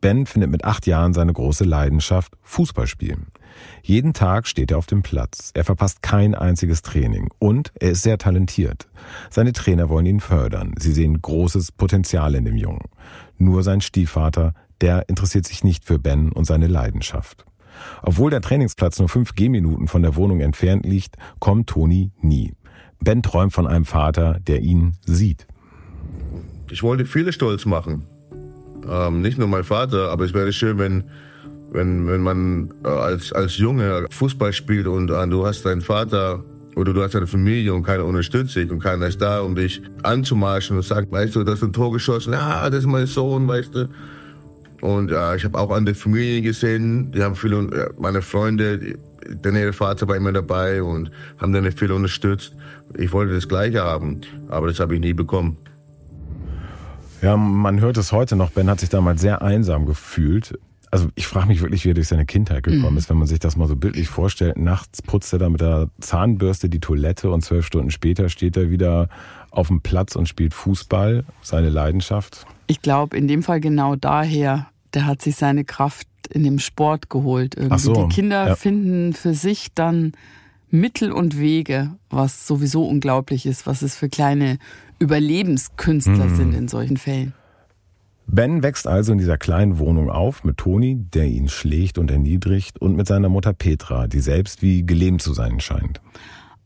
[0.00, 3.26] Ben findet mit acht Jahren seine große Leidenschaft Fußballspielen.
[3.82, 5.50] Jeden Tag steht er auf dem Platz.
[5.54, 7.28] Er verpasst kein einziges Training.
[7.38, 8.88] Und er ist sehr talentiert.
[9.28, 10.74] Seine Trainer wollen ihn fördern.
[10.78, 12.88] Sie sehen großes Potenzial in dem Jungen.
[13.38, 17.44] Nur sein Stiefvater, der interessiert sich nicht für Ben und seine Leidenschaft.
[18.02, 22.54] Obwohl der Trainingsplatz nur fünf Gehminuten von der Wohnung entfernt liegt, kommt Toni nie.
[23.00, 25.46] Ben träumt von einem Vater, der ihn sieht.
[26.70, 28.04] Ich wollte viele stolz machen.
[28.88, 31.04] Ähm, nicht nur mein Vater, aber es wäre schön, wenn
[31.72, 36.42] wenn, wenn man äh, als, als Junge Fußball spielt und äh, du hast deinen Vater
[36.76, 39.82] oder du hast eine Familie und keiner unterstützt dich und keiner ist da, um dich
[40.02, 43.46] anzumarschen und sagt, weißt du, das ist ein Tor geschossen, ja, das ist mein Sohn,
[43.48, 43.88] weißt du.
[44.80, 48.96] Und äh, ich habe auch andere Familien gesehen, die haben viele, äh, meine Freunde, die,
[49.28, 52.54] der Vater war immer dabei und haben dann viel unterstützt.
[52.96, 55.56] Ich wollte das Gleiche haben, aber das habe ich nie bekommen.
[57.22, 58.50] Ja, man hört es heute noch.
[58.50, 60.58] Ben hat sich damals sehr einsam gefühlt
[60.90, 62.98] also ich frage mich wirklich, wie er durch seine Kindheit gekommen mhm.
[62.98, 64.58] ist, wenn man sich das mal so bildlich vorstellt.
[64.58, 68.70] Nachts putzt er da mit der Zahnbürste die Toilette und zwölf Stunden später steht er
[68.70, 69.08] wieder
[69.50, 72.44] auf dem Platz und spielt Fußball, seine Leidenschaft.
[72.66, 77.08] Ich glaube, in dem Fall genau daher, der hat sich seine Kraft in dem Sport
[77.08, 77.54] geholt.
[77.56, 77.78] Irgendwie.
[77.78, 78.56] So, die Kinder ja.
[78.56, 80.12] finden für sich dann
[80.70, 84.58] Mittel und Wege, was sowieso unglaublich ist, was es für kleine
[85.00, 86.36] Überlebenskünstler mhm.
[86.36, 87.34] sind in solchen Fällen.
[88.26, 92.80] Ben wächst also in dieser kleinen Wohnung auf mit Toni, der ihn schlägt und erniedrigt,
[92.80, 96.00] und mit seiner Mutter Petra, die selbst wie gelähmt zu sein scheint.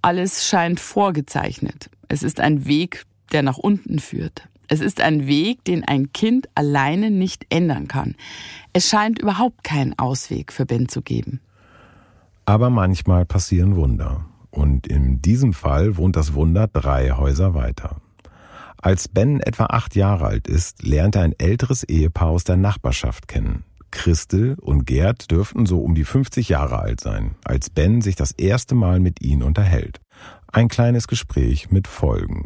[0.03, 1.89] Alles scheint vorgezeichnet.
[2.09, 4.47] Es ist ein Weg, der nach unten führt.
[4.69, 8.15] Es ist ein Weg, den ein Kind alleine nicht ändern kann.
[8.75, 11.41] Es scheint überhaupt keinen Ausweg für Ben zu geben.
[12.45, 14.27] Aber manchmal passieren Wunder.
[14.51, 18.03] Und in diesem Fall wohnt das Wunder drei Häuser weiter.
[18.85, 23.29] Als Ben etwa acht Jahre alt ist, lernt er ein älteres Ehepaar aus der Nachbarschaft
[23.29, 23.65] kennen.
[23.91, 28.33] Christel und Gerd dürften so um die 50 Jahre alt sein, als Ben sich das
[28.33, 30.03] erste Mal mit ihnen unterhält.
[30.53, 32.45] Ein kleines Gespräch mit Folgen.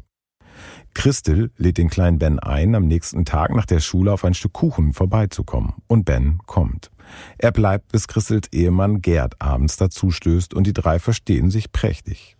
[0.94, 4.52] Christel lädt den kleinen Ben ein, am nächsten Tag nach der Schule auf ein Stück
[4.52, 5.74] Kuchen vorbeizukommen.
[5.88, 6.92] Und Ben kommt.
[7.38, 12.36] Er bleibt, bis Christels Ehemann Gerd abends dazustößt und die drei verstehen sich prächtig.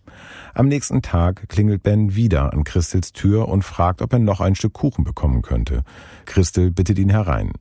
[0.54, 4.54] Am nächsten Tag klingelt Ben wieder an Christels Tür und fragt, ob er noch ein
[4.54, 5.84] Stück Kuchen bekommen könnte.
[6.24, 7.52] Christel bittet ihn herein,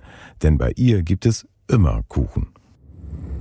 [0.41, 2.47] denn bei ihr gibt es immer Kuchen.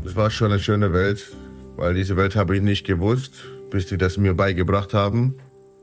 [0.04, 1.32] Das war schon eine schöne Welt,
[1.76, 5.34] weil diese Welt habe ich nicht gewusst, bis sie das mir beigebracht haben.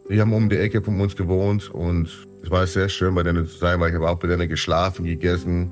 [0.09, 2.09] Die haben um die Ecke von uns gewohnt und
[2.43, 5.05] es war sehr schön bei denen zu sein, weil ich habe auch bei denen geschlafen,
[5.05, 5.71] gegessen.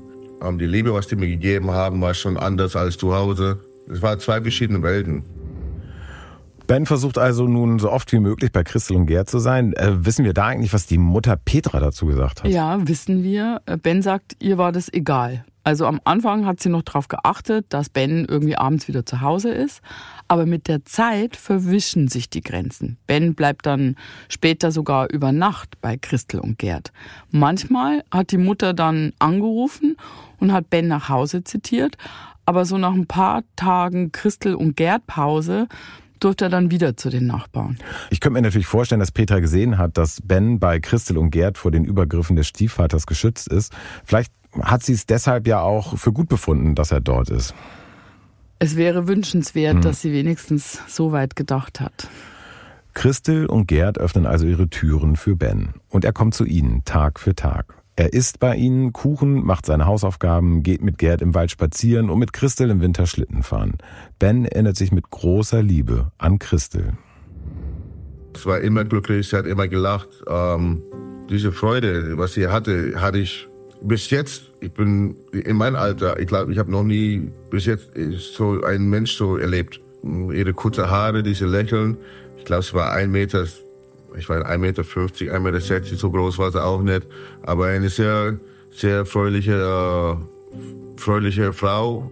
[0.59, 3.59] Die Liebe, was die mir gegeben haben, war schon anders als zu Hause.
[3.91, 5.23] Es waren zwei verschiedene Welten.
[6.71, 9.73] Ben versucht also nun so oft wie möglich bei Christel und Gerd zu sein.
[9.73, 12.49] Äh, wissen wir da eigentlich, was die Mutter Petra dazu gesagt hat?
[12.49, 13.61] Ja, wissen wir.
[13.65, 15.43] Äh, ben sagt, ihr war das egal.
[15.65, 19.51] Also am Anfang hat sie noch darauf geachtet, dass Ben irgendwie abends wieder zu Hause
[19.51, 19.81] ist.
[20.29, 22.97] Aber mit der Zeit verwischen sich die Grenzen.
[23.05, 23.97] Ben bleibt dann
[24.29, 26.93] später sogar über Nacht bei Christel und Gerd.
[27.31, 29.97] Manchmal hat die Mutter dann angerufen
[30.39, 31.97] und hat Ben nach Hause zitiert.
[32.45, 35.67] Aber so nach ein paar Tagen Christel und Gerd Pause
[36.23, 37.77] durfte er dann wieder zu den Nachbarn.
[38.09, 41.57] Ich könnte mir natürlich vorstellen, dass Petra gesehen hat, dass Ben bei Christel und Gerd
[41.57, 43.73] vor den Übergriffen des Stiefvaters geschützt ist.
[44.05, 44.31] Vielleicht
[44.61, 47.53] hat sie es deshalb ja auch für gut befunden, dass er dort ist.
[48.59, 49.81] Es wäre wünschenswert, hm.
[49.81, 52.07] dass sie wenigstens so weit gedacht hat.
[52.93, 55.73] Christel und Gerd öffnen also ihre Türen für Ben.
[55.89, 57.80] Und er kommt zu ihnen Tag für Tag.
[58.01, 62.17] Er isst bei ihnen Kuchen, macht seine Hausaufgaben, geht mit Gerd im Wald spazieren und
[62.17, 63.73] mit Christel im Winter Schlitten fahren.
[64.17, 66.93] Ben erinnert sich mit großer Liebe an Christel.
[68.33, 70.07] Es war immer glücklich, sie hat immer gelacht.
[70.27, 70.81] Ähm,
[71.29, 73.47] diese Freude, was sie hatte, hatte ich
[73.83, 74.45] bis jetzt.
[74.61, 78.89] Ich bin in meinem Alter, ich glaube, ich habe noch nie bis jetzt so einen
[78.89, 79.79] Mensch so erlebt.
[80.01, 81.97] Ihre kurze Haare, diese Lächeln.
[82.39, 83.45] Ich glaube, es war ein Meter
[84.17, 87.07] Ich war 1,50 Meter, 1,60 Meter, so groß war sie auch nicht.
[87.43, 88.37] Aber eine sehr,
[88.71, 92.11] sehr fröhliche, äh, fröhliche Frau.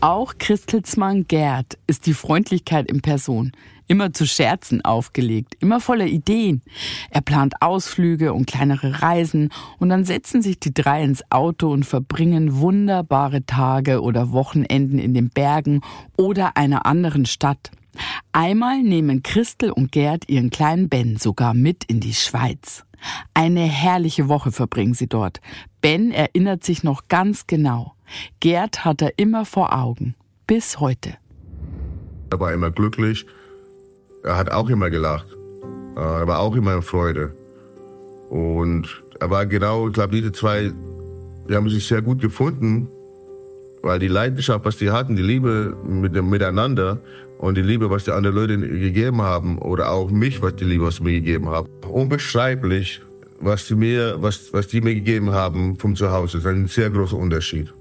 [0.00, 3.52] Auch Christelsmann Gerd ist die Freundlichkeit in Person.
[3.86, 6.62] Immer zu Scherzen aufgelegt, immer voller Ideen.
[7.10, 11.84] Er plant Ausflüge und kleinere Reisen und dann setzen sich die drei ins Auto und
[11.84, 15.80] verbringen wunderbare Tage oder Wochenenden in den Bergen
[16.16, 17.72] oder einer anderen Stadt.
[18.32, 22.84] Einmal nehmen Christel und Gerd ihren kleinen Ben sogar mit in die Schweiz.
[23.34, 25.40] Eine herrliche Woche verbringen sie dort.
[25.80, 27.94] Ben erinnert sich noch ganz genau.
[28.40, 30.14] Gerd hat er immer vor Augen.
[30.46, 31.16] Bis heute.
[32.30, 33.26] Er war immer glücklich.
[34.22, 35.26] Er hat auch immer gelacht.
[35.96, 37.34] Er war auch immer in Freude.
[38.28, 40.72] Und er war genau, ich glaube, diese zwei,
[41.48, 42.88] die haben sich sehr gut gefunden,
[43.82, 46.98] weil die Leidenschaft, was die hatten, die Liebe mit dem Miteinander,
[47.40, 50.84] und die Liebe, was die anderen Leute gegeben haben oder auch mich, was die Liebe,
[50.84, 51.68] was sie mir gegeben haben.
[51.88, 53.00] Unbeschreiblich,
[53.40, 56.36] was die mir, was, was die mir gegeben haben vom Zuhause.
[56.36, 57.72] Das ist ein sehr großer Unterschied.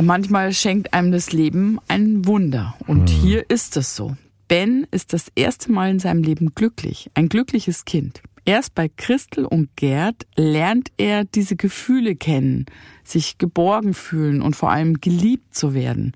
[0.00, 2.74] Manchmal schenkt einem das Leben ein Wunder.
[2.88, 3.06] Und mhm.
[3.06, 4.16] hier ist es so.
[4.48, 7.08] Ben ist das erste Mal in seinem Leben glücklich.
[7.14, 8.20] Ein glückliches Kind.
[8.46, 12.66] Erst bei Christel und Gerd lernt er diese Gefühle kennen,
[13.04, 16.14] sich geborgen fühlen und vor allem geliebt zu werden.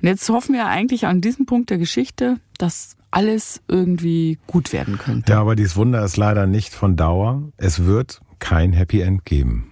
[0.00, 4.98] Und jetzt hoffen wir eigentlich an diesem Punkt der Geschichte, dass alles irgendwie gut werden
[4.98, 5.32] könnte.
[5.32, 7.42] Ja, aber dieses Wunder ist leider nicht von Dauer.
[7.56, 9.70] Es wird kein Happy End geben.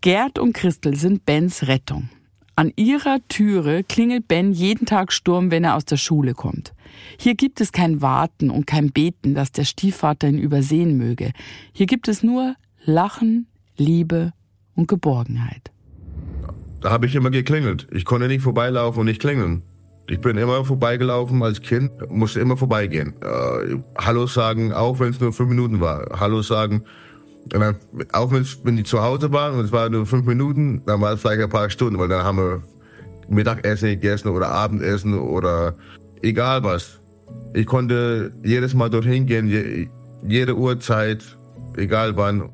[0.00, 2.08] Gerd und Christel sind Bens Rettung.
[2.54, 6.74] An ihrer Türe klingelt Ben jeden Tag Sturm, wenn er aus der Schule kommt.
[7.18, 11.32] Hier gibt es kein Warten und kein Beten, dass der Stiefvater ihn übersehen möge.
[11.72, 14.32] Hier gibt es nur Lachen, Liebe
[14.74, 15.71] und Geborgenheit.
[16.82, 17.86] Da habe ich immer geklingelt.
[17.92, 19.62] Ich konnte nicht vorbeilaufen und nicht klingeln.
[20.08, 23.14] Ich bin immer vorbeigelaufen als Kind, musste immer vorbeigehen.
[23.22, 26.18] Äh, Hallo sagen, auch wenn es nur fünf Minuten war.
[26.18, 26.82] Hallo sagen.
[27.46, 27.76] Dann,
[28.12, 31.20] auch wenn die zu Hause waren und es waren nur fünf Minuten, dann war es
[31.20, 32.62] vielleicht ein paar Stunden, weil dann haben wir
[33.28, 35.74] Mittagessen gegessen oder Abendessen oder
[36.20, 37.00] egal was.
[37.54, 39.88] Ich konnte jedes Mal dorthin gehen,
[40.26, 41.36] jede Uhrzeit,
[41.76, 42.50] egal wann.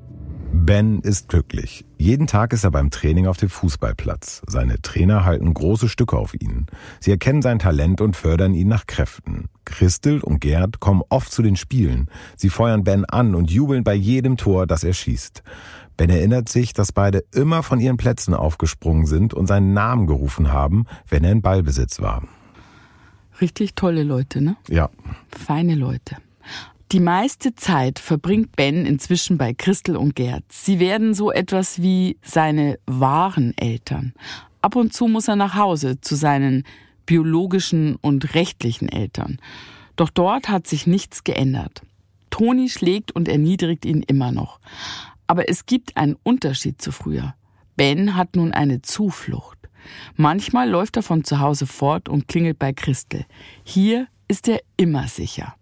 [0.52, 1.84] Ben ist glücklich.
[2.00, 4.42] Jeden Tag ist er beim Training auf dem Fußballplatz.
[4.46, 6.66] Seine Trainer halten große Stücke auf ihn.
[7.00, 9.48] Sie erkennen sein Talent und fördern ihn nach Kräften.
[9.64, 12.08] Christel und Gerd kommen oft zu den Spielen.
[12.36, 15.42] Sie feuern Ben an und jubeln bei jedem Tor, das er schießt.
[15.96, 20.52] Ben erinnert sich, dass beide immer von ihren Plätzen aufgesprungen sind und seinen Namen gerufen
[20.52, 22.22] haben, wenn er in Ballbesitz war.
[23.40, 24.56] Richtig tolle Leute, ne?
[24.68, 24.88] Ja.
[25.36, 26.16] Feine Leute.
[26.90, 30.44] Die meiste Zeit verbringt Ben inzwischen bei Christel und Gerd.
[30.48, 34.14] Sie werden so etwas wie seine wahren Eltern.
[34.62, 36.64] Ab und zu muss er nach Hause zu seinen
[37.04, 39.38] biologischen und rechtlichen Eltern.
[39.96, 41.82] Doch dort hat sich nichts geändert.
[42.30, 44.58] Toni schlägt und erniedrigt ihn immer noch.
[45.26, 47.34] Aber es gibt einen Unterschied zu früher.
[47.76, 49.58] Ben hat nun eine Zuflucht.
[50.16, 53.26] Manchmal läuft er von zu Hause fort und klingelt bei Christel.
[53.62, 55.57] Hier ist er immer sicher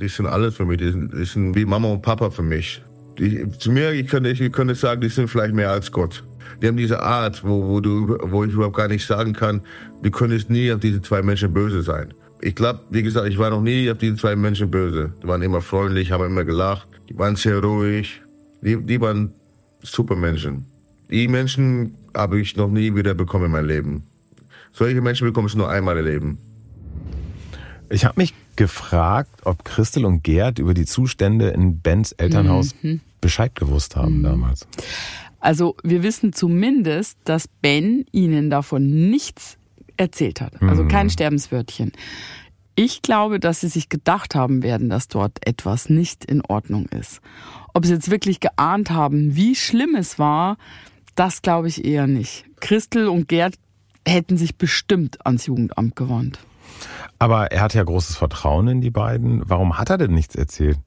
[0.00, 0.78] die sind alles für mich.
[0.78, 2.82] Die sind, die sind wie Mama und Papa für mich.
[3.18, 6.24] Die, zu mir, ich könnte, ich könnte sagen, die sind vielleicht mehr als Gott.
[6.60, 9.60] Die haben diese Art, wo, wo, du, wo ich überhaupt gar nicht sagen kann,
[10.02, 12.12] du könntest nie auf diese zwei Menschen böse sein.
[12.40, 15.12] Ich glaube, wie gesagt, ich war noch nie auf diese zwei Menschen böse.
[15.22, 18.20] Die waren immer freundlich, haben immer gelacht, die waren sehr ruhig.
[18.62, 19.32] Die, die waren
[19.82, 20.66] super Menschen.
[21.10, 24.02] Die Menschen habe ich noch nie wieder bekommen in meinem Leben.
[24.72, 26.38] Solche Menschen bekommst du nur einmal im Leben.
[27.94, 33.00] Ich habe mich gefragt, ob Christel und Gerd über die Zustände in Bens Elternhaus mhm.
[33.20, 34.22] Bescheid gewusst haben mhm.
[34.24, 34.66] damals.
[35.38, 39.58] Also wir wissen zumindest, dass Ben ihnen davon nichts
[39.96, 40.60] erzählt hat.
[40.60, 40.88] Also mhm.
[40.88, 41.92] kein Sterbenswörtchen.
[42.74, 47.20] Ich glaube, dass sie sich gedacht haben werden, dass dort etwas nicht in Ordnung ist.
[47.74, 50.56] Ob sie jetzt wirklich geahnt haben, wie schlimm es war,
[51.14, 52.44] das glaube ich eher nicht.
[52.58, 53.54] Christel und Gerd
[54.04, 56.40] hätten sich bestimmt ans Jugendamt gewandt.
[57.18, 59.42] Aber er hat ja großes Vertrauen in die beiden.
[59.48, 60.78] Warum hat er denn nichts erzählt?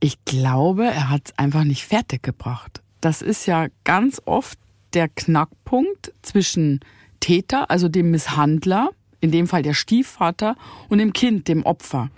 [0.00, 2.82] Ich glaube, er hat es einfach nicht fertiggebracht.
[3.00, 4.58] Das ist ja ganz oft
[4.94, 6.80] der Knackpunkt zwischen
[7.20, 10.56] Täter, also dem Misshandler, in dem Fall der Stiefvater,
[10.88, 12.10] und dem Kind, dem Opfer.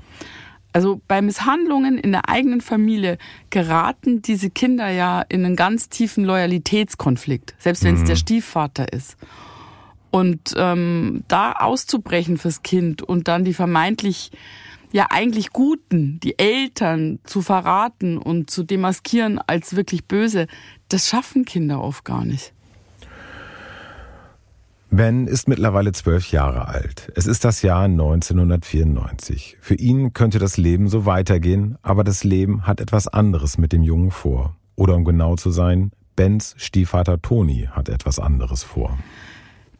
[0.72, 3.18] Also bei Misshandlungen in der eigenen Familie
[3.50, 8.06] geraten diese Kinder ja in einen ganz tiefen Loyalitätskonflikt, selbst wenn es mhm.
[8.06, 9.16] der Stiefvater ist.
[10.10, 14.30] Und ähm, da auszubrechen fürs Kind und dann die vermeintlich
[14.92, 20.46] ja eigentlich Guten, die Eltern zu verraten und zu demaskieren als wirklich böse,
[20.88, 22.52] das schaffen Kinder oft gar nicht.
[24.92, 27.12] Ben ist mittlerweile zwölf Jahre alt.
[27.14, 29.56] Es ist das Jahr 1994.
[29.60, 33.84] Für ihn könnte das Leben so weitergehen, aber das Leben hat etwas anderes mit dem
[33.84, 34.56] Jungen vor.
[34.74, 38.98] Oder um genau zu sein, Bens Stiefvater Toni hat etwas anderes vor.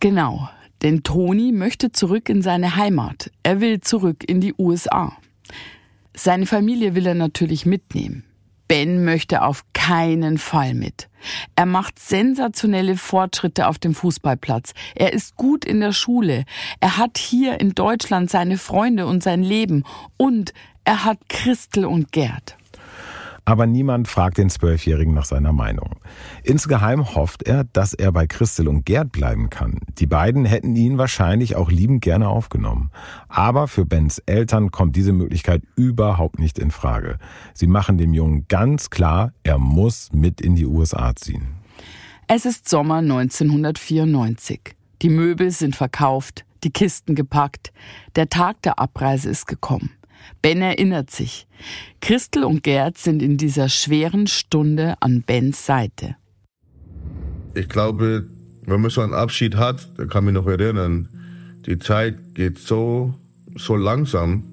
[0.01, 0.49] Genau,
[0.83, 3.31] denn Toni möchte zurück in seine Heimat.
[3.43, 5.13] Er will zurück in die USA.
[6.15, 8.25] Seine Familie will er natürlich mitnehmen.
[8.67, 11.09] Ben möchte auf keinen Fall mit.
[11.55, 14.73] Er macht sensationelle Fortschritte auf dem Fußballplatz.
[14.95, 16.45] Er ist gut in der Schule.
[16.81, 19.85] Er hat hier in Deutschland seine Freunde und sein Leben.
[20.17, 22.57] Und er hat Christel und Gerd.
[23.45, 25.97] Aber niemand fragt den Zwölfjährigen nach seiner Meinung.
[26.43, 29.81] Insgeheim hofft er, dass er bei Christel und Gerd bleiben kann.
[29.99, 32.91] Die beiden hätten ihn wahrscheinlich auch liebend gerne aufgenommen.
[33.29, 37.19] Aber für Bens Eltern kommt diese Möglichkeit überhaupt nicht in Frage.
[37.55, 41.61] Sie machen dem Jungen ganz klar, er muss mit in die USA ziehen.
[42.27, 44.77] Es ist Sommer 1994.
[45.03, 47.73] Die Möbel sind verkauft, die Kisten gepackt.
[48.15, 49.91] Der Tag der Abreise ist gekommen.
[50.43, 51.47] Ben erinnert sich.
[52.01, 56.17] Christel und Gerd sind in dieser schweren Stunde an Bens Seite.
[57.55, 58.27] Ich glaube,
[58.67, 61.09] wenn man so einen Abschied hat, da kann mich noch erinnern,
[61.67, 63.15] die Zeit geht so,
[63.57, 64.45] so langsam,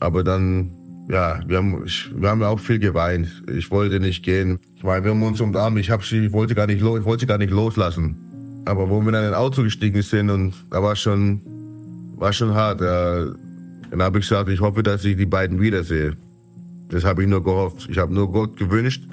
[0.00, 0.70] aber dann,
[1.08, 3.42] ja, wir haben, wir haben auch viel geweint.
[3.54, 4.58] Ich wollte nicht gehen.
[4.76, 5.78] Ich meine, wir haben uns umarmt.
[5.78, 8.62] Ich, hab ich wollte gar nicht, ich wollte sie gar nicht loslassen.
[8.66, 11.40] Aber wo wir dann in ein Auto gestiegen sind und da war schon,
[12.16, 12.80] war schon hart.
[12.80, 13.26] Ja,
[13.98, 16.16] dann habe ich gesagt, ich hoffe, dass ich die beiden wiedersehe.
[16.88, 17.88] Das habe ich nur gehofft.
[17.88, 19.04] Ich habe nur Gott gewünscht,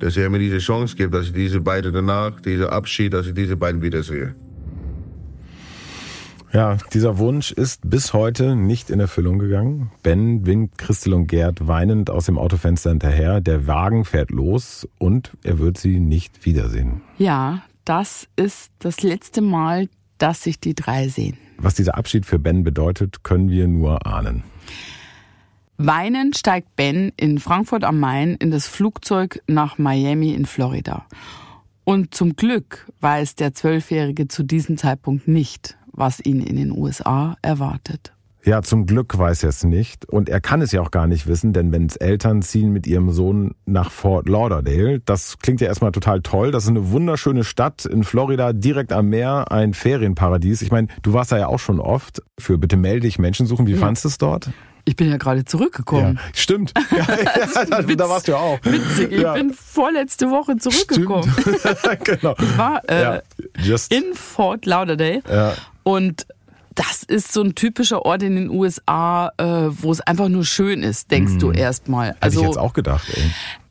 [0.00, 3.34] dass er mir diese Chance gibt, dass ich diese beiden danach, dieser Abschied, dass ich
[3.34, 4.34] diese beiden wiedersehe.
[6.52, 9.92] Ja, dieser Wunsch ist bis heute nicht in Erfüllung gegangen.
[10.02, 13.40] Ben winkt Christel und Gerd weinend aus dem Autofenster hinterher.
[13.40, 17.02] Der Wagen fährt los und er wird sie nicht wiedersehen.
[17.18, 21.36] Ja, das ist das letzte Mal, dass sich die drei sehen.
[21.58, 24.44] Was dieser Abschied für Ben bedeutet, können wir nur ahnen.
[25.76, 31.06] Weinend steigt Ben in Frankfurt am Main in das Flugzeug nach Miami in Florida.
[31.84, 37.36] Und zum Glück weiß der Zwölfjährige zu diesem Zeitpunkt nicht, was ihn in den USA
[37.42, 38.12] erwartet.
[38.44, 40.08] Ja, zum Glück weiß er es nicht.
[40.08, 43.10] Und er kann es ja auch gar nicht wissen, denn Bens Eltern ziehen mit ihrem
[43.10, 45.00] Sohn nach Fort Lauderdale.
[45.00, 46.50] Das klingt ja erstmal total toll.
[46.50, 50.62] Das ist eine wunderschöne Stadt in Florida, direkt am Meer, ein Ferienparadies.
[50.62, 52.22] Ich meine, du warst da ja auch schon oft.
[52.38, 53.66] Für Bitte melde dich Menschen suchen.
[53.66, 53.78] Wie ja.
[53.78, 54.50] fandest du es dort?
[54.84, 56.14] Ich bin ja gerade zurückgekommen.
[56.16, 56.72] Ja, stimmt.
[56.96, 57.06] Ja,
[57.68, 58.58] ja, da warst du ja auch.
[58.62, 61.30] Witzig, ich bin vorletzte Woche zurückgekommen.
[62.04, 62.34] genau.
[62.38, 63.20] Ich war äh,
[63.90, 65.22] in Fort Lauderdale
[65.82, 66.26] und
[66.78, 70.84] das ist so ein typischer Ort in den USA, äh, wo es einfach nur schön
[70.84, 71.38] ist, denkst hm.
[71.40, 72.16] du erstmal.
[72.20, 73.30] Also, Hätte ich also jetzt auch gedacht, ey.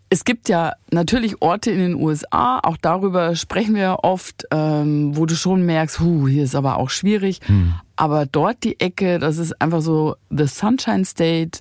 [0.09, 5.25] Es gibt ja natürlich Orte in den USA, auch darüber sprechen wir oft, ähm, wo
[5.25, 7.41] du schon merkst, hu, hier ist aber auch schwierig.
[7.45, 7.73] Hm.
[7.97, 11.59] Aber dort die Ecke, das ist einfach so The Sunshine State,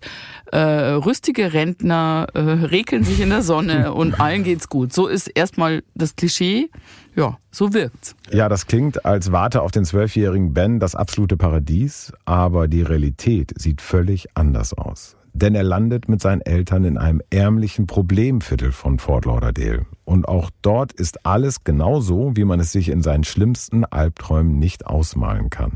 [0.53, 4.93] äh, rüstige Rentner äh, rekeln sich in der Sonne und allen geht's gut.
[4.93, 6.71] So ist erstmal das Klischee.
[7.17, 8.15] Ja, so wirkt's.
[8.31, 13.55] Ja, das klingt, als warte auf den zwölfjährigen Ben das absolute Paradies, aber die Realität
[13.57, 15.17] sieht völlig anders aus.
[15.39, 19.85] Denn er landet mit seinen Eltern in einem ärmlichen Problemviertel von Fort Lauderdale.
[20.07, 24.59] Und auch dort ist alles genau so, wie man es sich in seinen schlimmsten Albträumen
[24.59, 25.73] nicht ausmalen kann.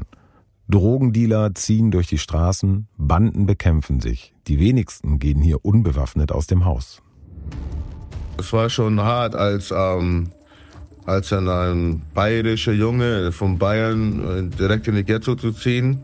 [0.69, 4.33] Drogendealer ziehen durch die Straßen, Banden bekämpfen sich.
[4.47, 7.03] Die wenigsten gehen hier unbewaffnet aus dem Haus.
[8.39, 10.31] Es war schon hart, als ähm,
[11.05, 16.01] als ein bayerischer Junge von Bayern äh, direkt in die Ghetto zu ziehen.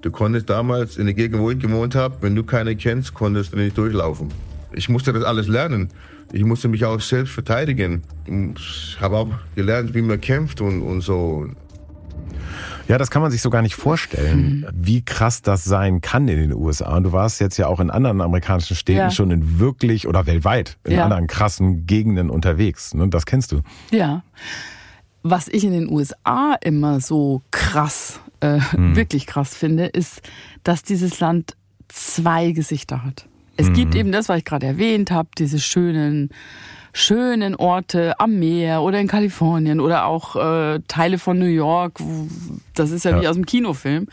[0.00, 3.52] Du konntest damals in der Gegend, wo ich gewohnt habe, wenn du keine kennst, konntest
[3.52, 4.28] du nicht durchlaufen.
[4.72, 5.88] Ich musste das alles lernen.
[6.32, 8.02] Ich musste mich auch selbst verteidigen.
[8.26, 11.48] Ich habe auch gelernt, wie man kämpft und, und so.
[12.86, 14.66] Ja, das kann man sich so gar nicht vorstellen, mhm.
[14.72, 16.96] wie krass das sein kann in den USA.
[16.96, 19.10] Und du warst jetzt ja auch in anderen amerikanischen Städten ja.
[19.10, 21.04] schon in wirklich oder weltweit in ja.
[21.04, 22.94] anderen krassen Gegenden unterwegs.
[22.94, 23.08] Ne?
[23.08, 23.60] Das kennst du.
[23.90, 24.22] Ja.
[25.22, 28.96] Was ich in den USA immer so krass, äh, mhm.
[28.96, 30.22] wirklich krass finde, ist,
[30.64, 31.56] dass dieses Land
[31.88, 33.26] zwei Gesichter hat.
[33.56, 33.74] Es mhm.
[33.74, 36.30] gibt eben das, was ich gerade erwähnt habe, diese schönen
[36.92, 42.00] schönen Orte am Meer oder in Kalifornien oder auch äh, Teile von New York.
[42.74, 44.06] Das ist ja, ja, wie aus dem Kinofilm.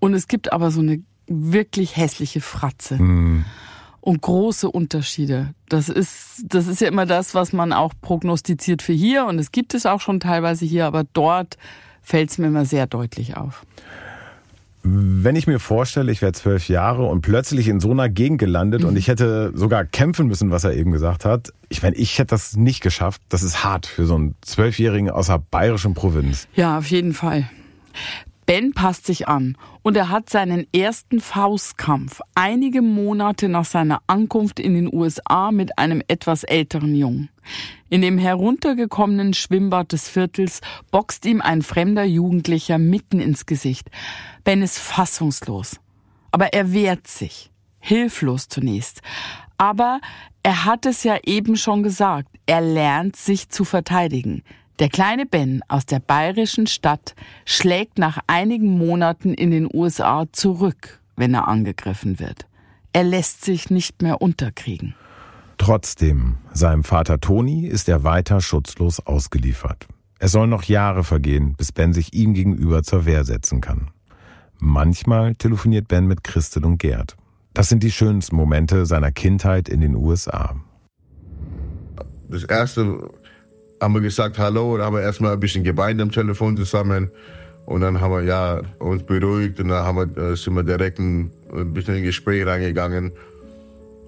[0.00, 3.00] Und es gibt aber so eine wirklich hässliche Fratze.
[3.00, 3.44] Mhm.
[4.00, 5.54] Und große Unterschiede.
[5.68, 9.26] Das ist, das ist ja immer das, was man auch prognostiziert für hier.
[9.26, 11.58] Und es gibt es auch schon teilweise hier, aber dort
[12.08, 13.66] fällt es mir immer sehr deutlich auf.
[14.82, 18.80] Wenn ich mir vorstelle, ich wäre zwölf Jahre und plötzlich in so einer Gegend gelandet
[18.80, 18.88] mhm.
[18.88, 21.52] und ich hätte sogar kämpfen müssen, was er eben gesagt hat.
[21.68, 23.20] Ich meine, ich hätte das nicht geschafft.
[23.28, 26.48] Das ist hart für so einen Zwölfjährigen aus der bayerischen Provinz.
[26.54, 27.50] Ja, auf jeden Fall.
[28.48, 34.58] Ben passt sich an und er hat seinen ersten Faustkampf einige Monate nach seiner Ankunft
[34.58, 37.28] in den USA mit einem etwas älteren Jungen.
[37.90, 43.90] In dem heruntergekommenen Schwimmbad des Viertels boxt ihm ein fremder Jugendlicher mitten ins Gesicht.
[44.44, 45.78] Ben ist fassungslos.
[46.30, 47.50] Aber er wehrt sich.
[47.80, 49.02] Hilflos zunächst.
[49.58, 50.00] Aber
[50.42, 52.30] er hat es ja eben schon gesagt.
[52.46, 54.42] Er lernt sich zu verteidigen.
[54.78, 61.00] Der kleine Ben aus der bayerischen Stadt schlägt nach einigen Monaten in den USA zurück,
[61.16, 62.46] wenn er angegriffen wird.
[62.92, 64.94] Er lässt sich nicht mehr unterkriegen.
[65.58, 69.88] Trotzdem, seinem Vater Toni ist er weiter schutzlos ausgeliefert.
[70.20, 73.90] Es soll noch Jahre vergehen, bis Ben sich ihm gegenüber zur Wehr setzen kann.
[74.58, 77.16] Manchmal telefoniert Ben mit Christel und Gerd.
[77.52, 80.54] Das sind die schönsten Momente seiner Kindheit in den USA.
[82.28, 83.10] Das erste
[83.80, 87.10] haben wir gesagt Hallo, da haben wir erstmal ein bisschen geweint am Telefon zusammen.
[87.66, 90.98] Und dann haben wir ja uns beruhigt und dann haben wir, äh, sind wir direkt
[90.98, 91.30] ein,
[91.74, 93.12] bisschen in Gespräch reingegangen.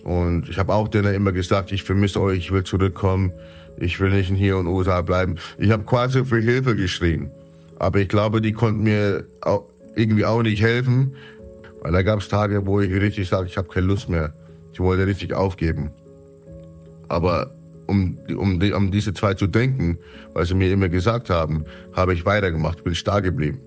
[0.02, 3.32] Und ich habe auch denen immer gesagt, ich vermisse euch, ich will zurückkommen,
[3.76, 5.36] ich will nicht hier in den USA bleiben.
[5.58, 7.30] Ich habe quasi für Hilfe geschrien.
[7.78, 9.64] Aber ich glaube, die konnten mir auch
[9.94, 11.14] irgendwie auch nicht helfen,
[11.82, 14.32] weil da gab es Tage, wo ich richtig sage, ich habe keine Lust mehr.
[14.72, 15.90] Ich wollte richtig aufgeben.
[17.08, 17.50] Aber
[17.91, 19.99] um, um, um diese zwei zu denken,
[20.32, 23.59] weil sie mir immer gesagt haben, habe ich weitergemacht, bin stark geblieben.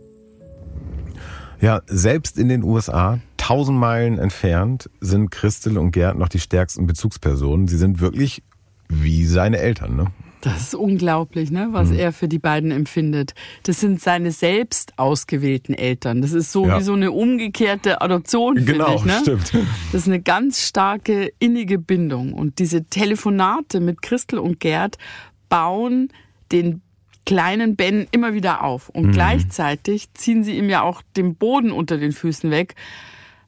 [1.61, 6.87] Ja, selbst in den USA, tausend Meilen entfernt, sind Christel und Gerd noch die stärksten
[6.87, 7.67] Bezugspersonen.
[7.67, 8.43] Sie sind wirklich
[8.89, 10.07] wie seine Eltern, ne?
[10.43, 11.99] Das ist unglaublich, ne, was mhm.
[11.99, 13.33] er für die beiden empfindet.
[13.63, 16.21] Das sind seine selbst ausgewählten Eltern.
[16.21, 16.77] Das ist so ja.
[16.77, 19.05] wie so eine umgekehrte Adoption, genau, ich.
[19.05, 19.19] Ne?
[19.21, 19.53] Stimmt.
[19.93, 22.33] Das ist eine ganz starke innige Bindung.
[22.33, 24.97] Und diese Telefonate mit Christel und Gerd
[25.47, 26.09] bauen
[26.51, 26.81] den
[27.25, 28.89] kleinen Ben immer wieder auf.
[28.89, 29.11] Und mhm.
[29.13, 32.75] gleichzeitig ziehen sie ihm ja auch den Boden unter den Füßen weg,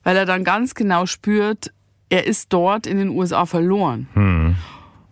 [0.02, 1.74] weil er dann ganz genau spürt,
[2.08, 4.08] er ist dort in den USA verloren.
[4.14, 4.56] Mhm.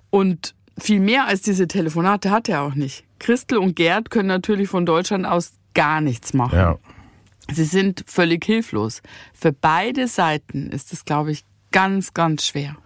[0.08, 3.04] Und viel mehr als diese Telefonate hat er auch nicht.
[3.18, 6.58] Christel und Gerd können natürlich von Deutschland aus gar nichts machen.
[6.58, 6.78] Ja.
[7.52, 9.02] Sie sind völlig hilflos.
[9.32, 12.76] Für beide Seiten ist es, glaube ich, ganz, ganz schwer.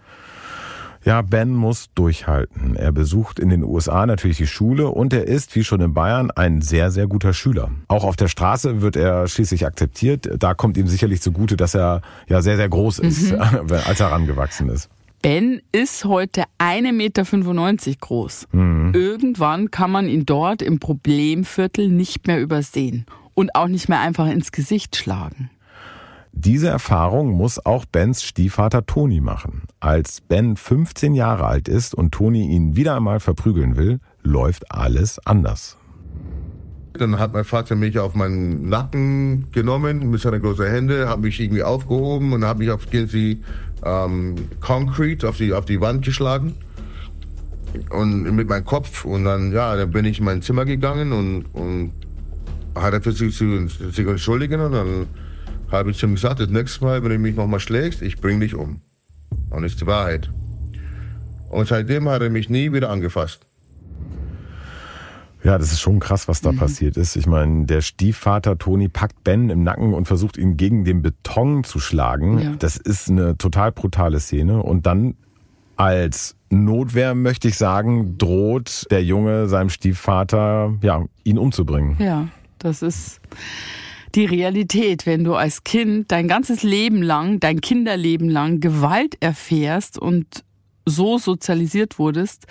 [1.05, 2.75] Ja, Ben muss durchhalten.
[2.75, 6.29] Er besucht in den USA natürlich die Schule und er ist, wie schon in Bayern,
[6.29, 7.71] ein sehr, sehr guter Schüler.
[7.87, 10.29] Auch auf der Straße wird er schließlich akzeptiert.
[10.37, 13.39] Da kommt ihm sicherlich zugute, dass er ja sehr, sehr groß ist, mhm.
[13.87, 14.89] als er herangewachsen ist.
[15.21, 17.23] Ben ist heute 1,95 Meter
[17.99, 18.47] groß.
[18.51, 18.91] Mhm.
[18.93, 24.27] Irgendwann kann man ihn dort im Problemviertel nicht mehr übersehen und auch nicht mehr einfach
[24.27, 25.49] ins Gesicht schlagen.
[26.31, 29.63] Diese Erfahrung muss auch Bens Stiefvater Toni machen.
[29.79, 35.19] Als Ben 15 Jahre alt ist und Toni ihn wieder einmal verprügeln will, läuft alles
[35.25, 35.77] anders.
[36.93, 41.39] Dann hat mein Vater mich auf meinen Nacken genommen mit seinen großen Händen, hat mich
[41.39, 43.41] irgendwie aufgehoben und hat mich auf irgendwie
[43.83, 46.55] ähm, Concrete auf die, auf die Wand geschlagen
[47.89, 51.45] und mit meinem Kopf und dann ja, dann bin ich in mein Zimmer gegangen und,
[51.53, 51.91] und
[52.75, 55.07] hat er versucht zu, sich entschuldigen und dann
[55.71, 58.39] habe ich zu ihm gesagt, das nächste Mal, wenn du mich nochmal schlägst, ich bring
[58.39, 58.81] dich um.
[59.51, 60.29] Und das ist die Wahrheit.
[61.49, 63.45] Und seitdem hat er mich nie wieder angefasst.
[65.49, 66.57] Ja, das ist schon krass, was da mhm.
[66.57, 67.15] passiert ist.
[67.15, 71.63] Ich meine, der Stiefvater Toni packt Ben im Nacken und versucht ihn gegen den Beton
[71.63, 72.39] zu schlagen.
[72.39, 72.55] Ja.
[72.59, 74.61] Das ist eine total brutale Szene.
[74.61, 75.15] Und dann
[75.75, 81.95] als Notwehr, möchte ich sagen, droht der Junge seinem Stiefvater, ja, ihn umzubringen.
[81.97, 82.27] Ja,
[82.59, 83.19] das ist
[84.13, 89.97] die Realität, wenn du als Kind dein ganzes Leben lang, dein Kinderleben lang Gewalt erfährst
[89.97, 90.43] und
[90.85, 92.45] so sozialisiert wurdest,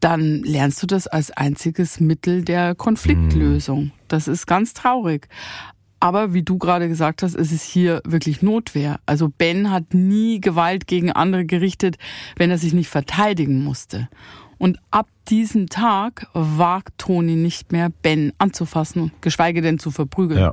[0.00, 3.84] dann lernst du das als einziges Mittel der Konfliktlösung.
[3.84, 3.92] Mhm.
[4.08, 5.28] Das ist ganz traurig.
[6.00, 9.00] Aber wie du gerade gesagt hast, ist es hier wirklich Notwehr.
[9.04, 11.96] Also Ben hat nie Gewalt gegen andere gerichtet,
[12.36, 14.08] wenn er sich nicht verteidigen musste.
[14.58, 20.40] Und ab diesem Tag wagt Toni nicht mehr, Ben anzufassen, geschweige denn zu verprügeln.
[20.40, 20.52] Ja.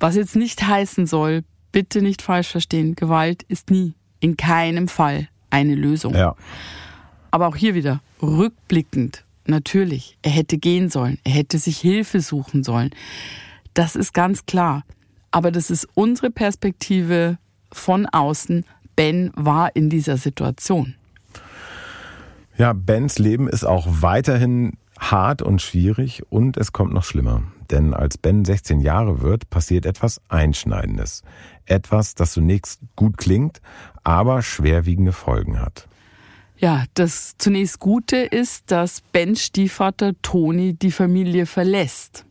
[0.00, 1.42] Was jetzt nicht heißen soll,
[1.72, 6.14] bitte nicht falsch verstehen, Gewalt ist nie, in keinem Fall eine Lösung.
[6.14, 6.36] Ja.
[7.30, 12.64] Aber auch hier wieder, rückblickend, natürlich, er hätte gehen sollen, er hätte sich Hilfe suchen
[12.64, 12.90] sollen.
[13.74, 14.84] Das ist ganz klar.
[15.30, 17.38] Aber das ist unsere Perspektive
[17.72, 18.64] von außen.
[18.94, 20.94] Ben war in dieser Situation.
[22.56, 27.42] Ja, Bens Leben ist auch weiterhin hart und schwierig und es kommt noch schlimmer.
[27.70, 31.22] Denn als Ben 16 Jahre wird, passiert etwas Einschneidendes.
[31.66, 33.60] Etwas, das zunächst gut klingt,
[34.04, 35.88] aber schwerwiegende Folgen hat.
[36.56, 42.24] Ja, das zunächst Gute ist, dass Bens Stiefvater Toni die Familie verlässt.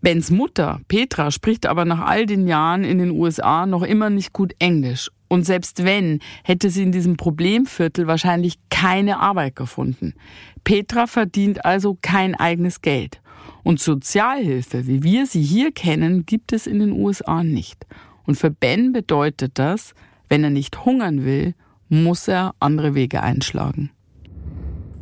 [0.00, 4.32] Bens Mutter, Petra, spricht aber nach all den Jahren in den USA noch immer nicht
[4.32, 5.10] gut Englisch.
[5.26, 10.14] Und selbst wenn, hätte sie in diesem Problemviertel wahrscheinlich keine Arbeit gefunden.
[10.62, 13.20] Petra verdient also kein eigenes Geld.
[13.64, 17.84] Und Sozialhilfe, wie wir sie hier kennen, gibt es in den USA nicht.
[18.24, 19.94] Und für Ben bedeutet das,
[20.28, 21.54] wenn er nicht hungern will,
[21.88, 23.90] muss er andere Wege einschlagen.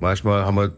[0.00, 0.72] Manchmal haben wir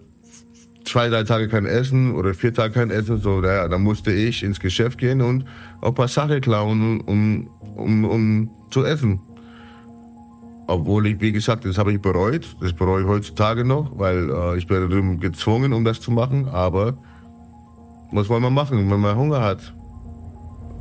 [0.85, 3.19] zwei, drei Tage kein Essen oder vier Tage kein Essen.
[3.19, 5.45] So, ja, dann musste ich ins Geschäft gehen und
[5.81, 9.21] auch ein paar Sachen klauen, um, um, um zu essen.
[10.67, 12.47] Obwohl ich, wie gesagt, das habe ich bereut.
[12.61, 16.47] Das bereue ich heutzutage noch, weil äh, ich werde gezwungen, um das zu machen.
[16.49, 16.99] Aber
[18.13, 19.75] was wollen wir machen, wenn man Hunger hat?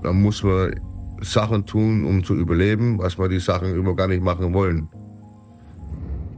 [0.03, 0.75] Dann muss man
[1.21, 4.89] Sachen tun, um zu überleben, was wir die Sachen immer gar nicht machen wollen.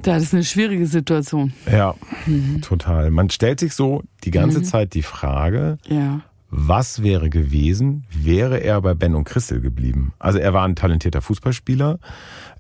[0.02, 1.54] Das ist eine schwierige Situation.
[1.70, 1.96] Ja,
[2.26, 2.62] mhm.
[2.62, 3.12] total.
[3.12, 4.64] Man stellt sich so die ganze mhm.
[4.64, 6.22] Zeit die Frage, ja.
[6.50, 10.14] was wäre gewesen, wäre er bei Ben und Christel geblieben?
[10.20, 12.00] Also er war ein talentierter Fußballspieler.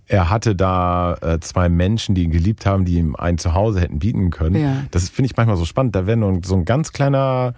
[0.05, 3.99] Er hatte da äh, zwei Menschen, die ihn geliebt haben, die ihm ein Zuhause hätten
[3.99, 4.61] bieten können.
[4.61, 4.83] Ja.
[4.91, 5.95] Das finde ich manchmal so spannend.
[5.95, 7.53] Da wäre nur so ein ganz kleiner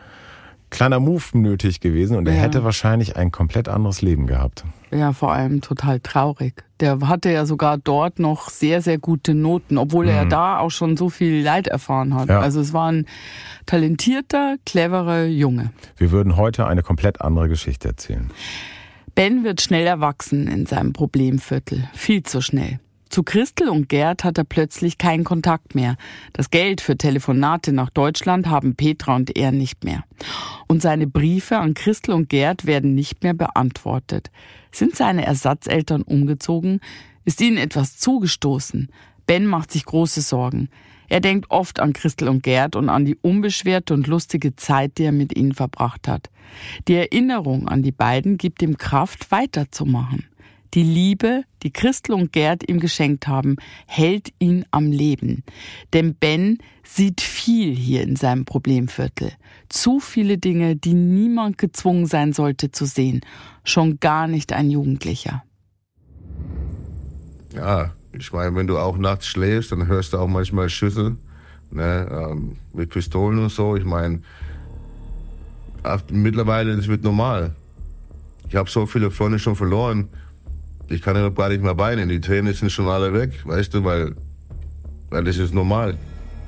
[0.71, 2.41] kleiner Move nötig gewesen und er ja.
[2.41, 4.63] hätte wahrscheinlich ein komplett anderes Leben gehabt.
[4.89, 6.63] Ja, vor allem total traurig.
[6.79, 10.11] Der hatte ja sogar dort noch sehr, sehr gute Noten, obwohl mhm.
[10.11, 12.29] er da auch schon so viel Leid erfahren hat.
[12.29, 12.39] Ja.
[12.39, 13.05] Also es war ein
[13.67, 15.71] talentierter, cleverer Junge.
[15.97, 18.31] Wir würden heute eine komplett andere Geschichte erzählen.
[19.13, 21.87] Ben wird schnell erwachsen in seinem Problemviertel.
[21.93, 22.79] Viel zu schnell.
[23.11, 25.97] Zu Christel und Gerd hat er plötzlich keinen Kontakt mehr.
[26.31, 30.05] Das Geld für Telefonate nach Deutschland haben Petra und er nicht mehr.
[30.67, 34.31] Und seine Briefe an Christel und Gerd werden nicht mehr beantwortet.
[34.71, 36.79] Sind seine Ersatzeltern umgezogen?
[37.25, 38.89] Ist ihnen etwas zugestoßen?
[39.27, 40.69] Ben macht sich große Sorgen.
[41.09, 45.03] Er denkt oft an Christel und Gerd und an die unbeschwerte und lustige Zeit, die
[45.03, 46.29] er mit ihnen verbracht hat.
[46.87, 50.30] Die Erinnerung an die beiden gibt ihm Kraft, weiterzumachen.
[50.73, 53.57] Die Liebe, die Christel und Gerd ihm geschenkt haben,
[53.87, 55.43] hält ihn am Leben.
[55.91, 59.33] Denn Ben sieht viel hier in seinem Problemviertel.
[59.67, 63.19] Zu viele Dinge, die niemand gezwungen sein sollte zu sehen.
[63.65, 65.43] Schon gar nicht ein Jugendlicher.
[67.53, 71.17] Ja, ich meine, wenn du auch nachts schläfst, dann hörst du auch manchmal Schüsse
[71.69, 73.75] ne, ähm, mit Pistolen und so.
[73.75, 74.21] Ich meine,
[76.09, 77.55] mittlerweile, das wird normal.
[78.47, 80.07] Ich habe so viele Freunde schon verloren
[80.91, 82.09] ich kann ja gar nicht mehr weinen.
[82.09, 84.15] Die Tränen sind schon alle weg, weißt du, weil,
[85.09, 85.97] weil das ist normal.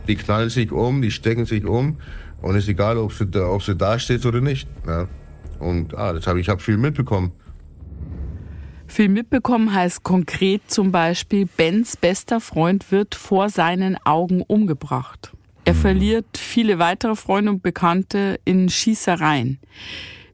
[0.07, 1.97] Die knallen sich um, die stecken sich um
[2.41, 4.67] und es ist egal, ob sie, ob sie da steht oder nicht.
[4.85, 5.07] Ja.
[5.59, 7.31] Und ah, das habe ich hab viel mitbekommen.
[8.87, 15.31] Viel mitbekommen heißt konkret zum Beispiel, Bens bester Freund wird vor seinen Augen umgebracht.
[15.65, 15.77] Er mhm.
[15.77, 19.59] verliert viele weitere Freunde und Bekannte in Schießereien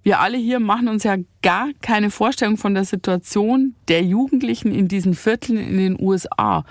[0.03, 4.87] wir alle hier machen uns ja gar keine Vorstellung von der Situation der Jugendlichen in
[4.87, 6.63] diesen Vierteln in den USA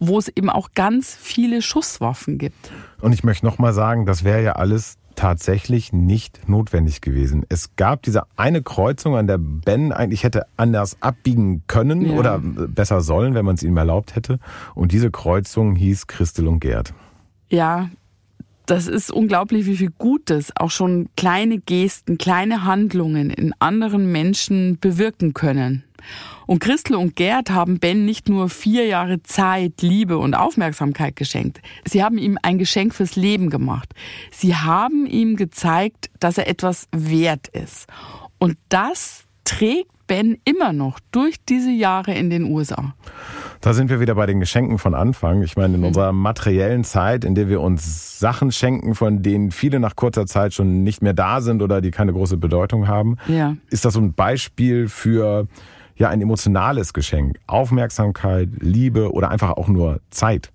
[0.00, 2.70] wo es eben auch ganz viele Schusswaffen gibt.
[3.00, 7.44] Und ich möchte noch mal sagen, das wäre ja alles tatsächlich nicht notwendig gewesen.
[7.48, 12.16] Es gab diese eine Kreuzung, an der Ben eigentlich hätte anders abbiegen können ja.
[12.16, 14.38] oder besser sollen, wenn man es ihm erlaubt hätte.
[14.76, 16.94] Und diese Kreuzung hieß Christel und Gerd.
[17.50, 17.90] Ja,
[18.70, 24.78] das ist unglaublich, wie viel Gutes auch schon kleine Gesten, kleine Handlungen in anderen Menschen
[24.78, 25.84] bewirken können.
[26.46, 31.60] Und Christel und Gerd haben Ben nicht nur vier Jahre Zeit, Liebe und Aufmerksamkeit geschenkt.
[31.86, 33.94] Sie haben ihm ein Geschenk fürs Leben gemacht.
[34.30, 37.86] Sie haben ihm gezeigt, dass er etwas wert ist.
[38.38, 42.94] Und das trägt Ben immer noch durch diese Jahre in den USA.
[43.60, 45.42] Da sind wir wieder bei den Geschenken von Anfang.
[45.42, 45.88] Ich meine, in mhm.
[45.88, 50.54] unserer materiellen Zeit, in der wir uns Sachen schenken, von denen viele nach kurzer Zeit
[50.54, 53.56] schon nicht mehr da sind oder die keine große Bedeutung haben, ja.
[53.70, 55.48] ist das so ein Beispiel für
[55.96, 60.52] ja ein emotionales Geschenk, Aufmerksamkeit, Liebe oder einfach auch nur Zeit.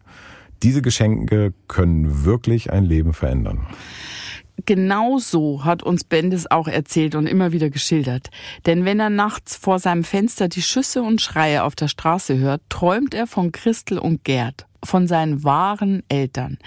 [0.64, 3.68] Diese Geschenke können wirklich ein Leben verändern.
[4.66, 8.30] Genau so hat uns Bendis auch erzählt und immer wieder geschildert.
[8.66, 12.62] Denn wenn er nachts vor seinem Fenster die Schüsse und Schreie auf der Straße hört,
[12.70, 16.58] träumt er von Christel und Gerd, von seinen wahren Eltern.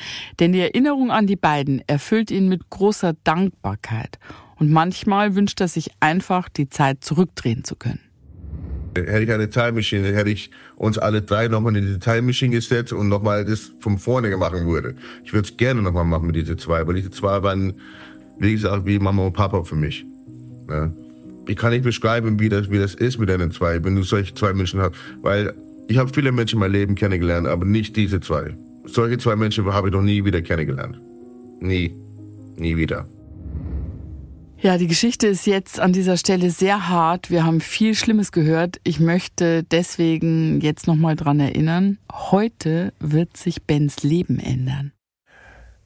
[0.40, 4.18] Denn die Erinnerung an die beiden erfüllt ihn mit großer Dankbarkeit.
[4.56, 8.05] Und manchmal wünscht er sich einfach, die Zeit zurückdrehen zu können.
[9.04, 12.54] Hätte ich eine Time Machine, hätte ich uns alle drei nochmal in die Time Machine
[12.54, 14.94] gesetzt und nochmal das von vorne machen würde.
[15.24, 17.74] Ich würde es gerne nochmal machen mit diesen zwei, weil diese zwei waren,
[18.38, 20.04] wie gesagt, wie Mama und Papa für mich.
[20.68, 20.90] Ja.
[21.48, 24.34] Ich kann nicht beschreiben, wie das, wie das ist mit den zwei, wenn du solche
[24.34, 24.94] zwei Menschen hast.
[25.22, 25.54] Weil
[25.88, 28.56] ich habe viele Menschen in meinem Leben kennengelernt, aber nicht diese zwei.
[28.84, 31.00] Solche zwei Menschen habe ich noch nie wieder kennengelernt.
[31.60, 31.94] Nie.
[32.56, 33.06] Nie wieder.
[34.58, 37.30] Ja, die Geschichte ist jetzt an dieser Stelle sehr hart.
[37.30, 38.80] Wir haben viel Schlimmes gehört.
[38.84, 41.98] Ich möchte deswegen jetzt nochmal dran erinnern.
[42.10, 44.92] Heute wird sich Bens Leben ändern.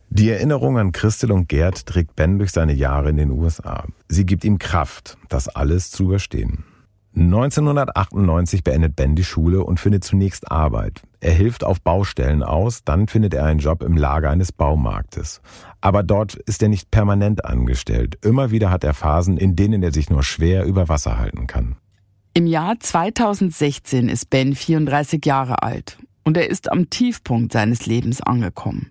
[0.09, 3.87] Die Erinnerung an Christel und Gerd trägt Ben durch seine Jahre in den USA.
[4.09, 6.65] Sie gibt ihm Kraft, das alles zu überstehen.
[7.15, 11.03] 1998 beendet Ben die Schule und findet zunächst Arbeit.
[11.19, 15.43] Er hilft auf Baustellen aus, dann findet er einen Job im Lager eines Baumarktes.
[15.81, 18.19] Aber dort ist er nicht permanent angestellt.
[18.23, 21.77] Immer wieder hat er Phasen, in denen er sich nur schwer über Wasser halten kann.
[22.35, 28.21] Im Jahr 2016 ist Ben 34 Jahre alt und er ist am Tiefpunkt seines Lebens
[28.21, 28.89] angekommen.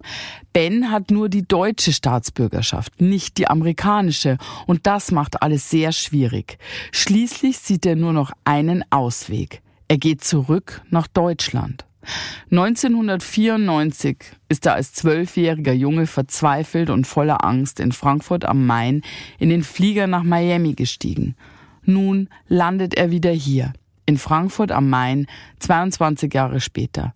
[0.51, 4.37] Ben hat nur die deutsche Staatsbürgerschaft, nicht die amerikanische,
[4.67, 6.57] und das macht alles sehr schwierig.
[6.91, 9.61] Schließlich sieht er nur noch einen Ausweg.
[9.87, 11.85] Er geht zurück nach Deutschland.
[12.51, 14.17] 1994
[14.49, 19.01] ist er als zwölfjähriger Junge verzweifelt und voller Angst in Frankfurt am Main
[19.37, 21.35] in den Flieger nach Miami gestiegen.
[21.83, 23.73] Nun landet er wieder hier
[24.05, 25.27] in Frankfurt am Main
[25.59, 27.13] 22 Jahre später.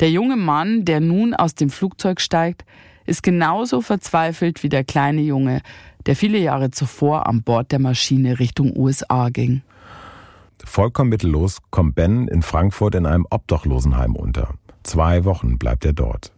[0.00, 2.64] Der junge Mann, der nun aus dem Flugzeug steigt,
[3.04, 5.60] ist genauso verzweifelt wie der kleine Junge,
[6.06, 9.62] der viele Jahre zuvor an Bord der Maschine Richtung USA ging.
[10.64, 14.54] Vollkommen mittellos kommt Ben in Frankfurt in einem Obdachlosenheim unter.
[14.82, 16.32] Zwei Wochen bleibt er dort.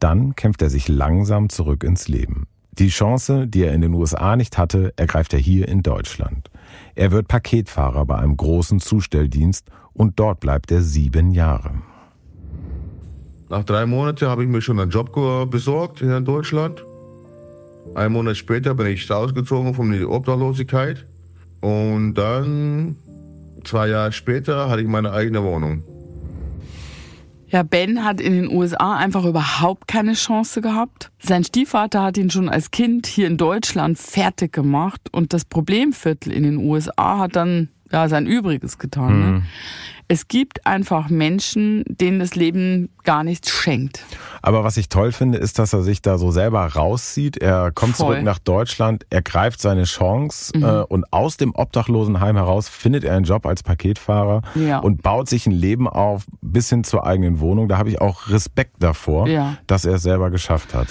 [0.00, 2.46] Dann kämpft er sich langsam zurück ins Leben.
[2.72, 6.50] Die Chance, die er in den USA nicht hatte, ergreift er hier in Deutschland.
[6.94, 11.72] Er wird Paketfahrer bei einem großen Zustelldienst und dort bleibt er sieben Jahre.
[13.48, 15.12] Nach drei Monaten habe ich mir schon einen Job
[15.50, 16.84] besorgt in Deutschland.
[17.94, 21.06] Ein Monat später bin ich ausgezogen von der Obdachlosigkeit.
[21.60, 22.96] Und dann,
[23.66, 25.82] zwei Jahre später, hatte ich meine eigene Wohnung.
[27.48, 31.12] Ja, Ben hat in den USA einfach überhaupt keine Chance gehabt.
[31.20, 36.32] Sein Stiefvater hat ihn schon als Kind hier in Deutschland fertig gemacht und das Problemviertel
[36.32, 39.20] in den USA hat dann ja sein Übriges getan.
[39.20, 39.26] Ne?
[39.26, 39.32] Mhm.
[39.34, 39.42] Ne?
[40.08, 44.04] Es gibt einfach Menschen, denen das Leben gar nichts schenkt.
[44.40, 47.36] Aber was ich toll finde, ist, dass er sich da so selber rauszieht.
[47.36, 48.14] Er kommt Voll.
[48.14, 50.62] zurück nach Deutschland, er greift seine Chance mhm.
[50.62, 54.78] äh, und aus dem Obdachlosenheim heraus findet er einen Job als Paketfahrer ja.
[54.78, 57.66] und baut sich ein Leben auf bis hin zur eigenen Wohnung.
[57.68, 59.56] Da habe ich auch Respekt davor, ja.
[59.66, 60.88] dass er es selber geschafft hat.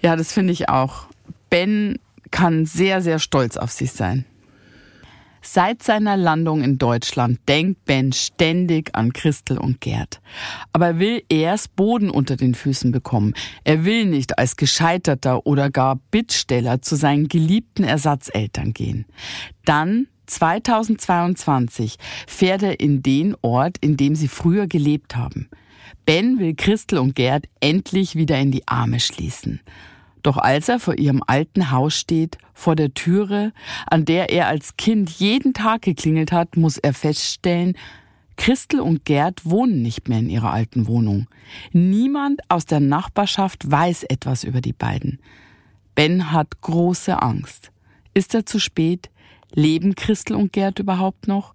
[0.00, 1.06] Ja, das finde ich auch.
[1.50, 1.98] Ben
[2.30, 4.24] kann sehr, sehr stolz auf sich sein.
[5.46, 10.22] Seit seiner Landung in Deutschland denkt Ben ständig an Christel und Gerd.
[10.72, 13.34] Aber er will erst Boden unter den Füßen bekommen.
[13.62, 19.04] Er will nicht als Gescheiterter oder gar Bittsteller zu seinen geliebten Ersatzeltern gehen.
[19.66, 25.50] Dann 2022 fährt er in den Ort, in dem sie früher gelebt haben.
[26.06, 29.60] Ben will Christel und Gerd endlich wieder in die Arme schließen.
[30.24, 33.52] Doch als er vor ihrem alten Haus steht, vor der Türe,
[33.86, 37.76] an der er als Kind jeden Tag geklingelt hat, muss er feststellen,
[38.36, 41.28] Christel und Gerd wohnen nicht mehr in ihrer alten Wohnung.
[41.72, 45.20] Niemand aus der Nachbarschaft weiß etwas über die beiden.
[45.94, 47.70] Ben hat große Angst.
[48.14, 49.10] Ist er zu spät?
[49.52, 51.54] Leben Christel und Gerd überhaupt noch?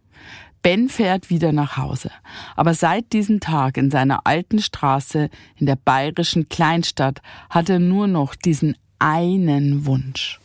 [0.62, 2.12] Ben fährt wieder nach Hause.
[2.55, 8.07] Aber seit diesem Tag in seiner alten Straße in der bayerischen Kleinstadt hat er nur
[8.07, 10.39] noch diesen einen Wunsch.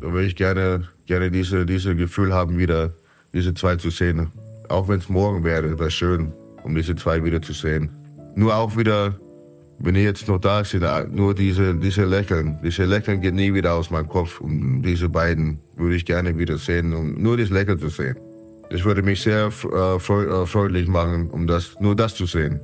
[0.00, 2.92] Da würde ich gerne, gerne diese, diese Gefühl haben, wieder
[3.32, 4.30] diese zwei zu sehen.
[4.68, 6.32] Auch wenn es morgen wäre, wäre schön,
[6.62, 7.90] um diese zwei wieder zu sehen.
[8.36, 9.18] Nur auch wieder,
[9.78, 10.84] wenn ich jetzt noch da sind,
[11.14, 12.58] nur diese, diese Lächeln.
[12.62, 14.40] Diese Lächeln geht nie wieder aus meinem Kopf.
[14.40, 18.16] Und diese beiden würde ich gerne wieder sehen, um nur das Lächeln zu sehen.
[18.74, 22.60] Das würde mich sehr äh, äh, freundlich machen, um das, nur das zu sehen.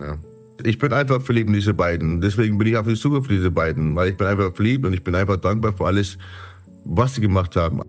[0.00, 0.18] Ja.
[0.64, 2.20] Ich bin einfach verliebt in diese beiden.
[2.20, 4.92] Deswegen bin ich auf der Suche für diese beiden, weil ich bin einfach verliebt und
[4.94, 6.18] ich bin einfach dankbar für alles,
[6.84, 7.82] was sie gemacht haben.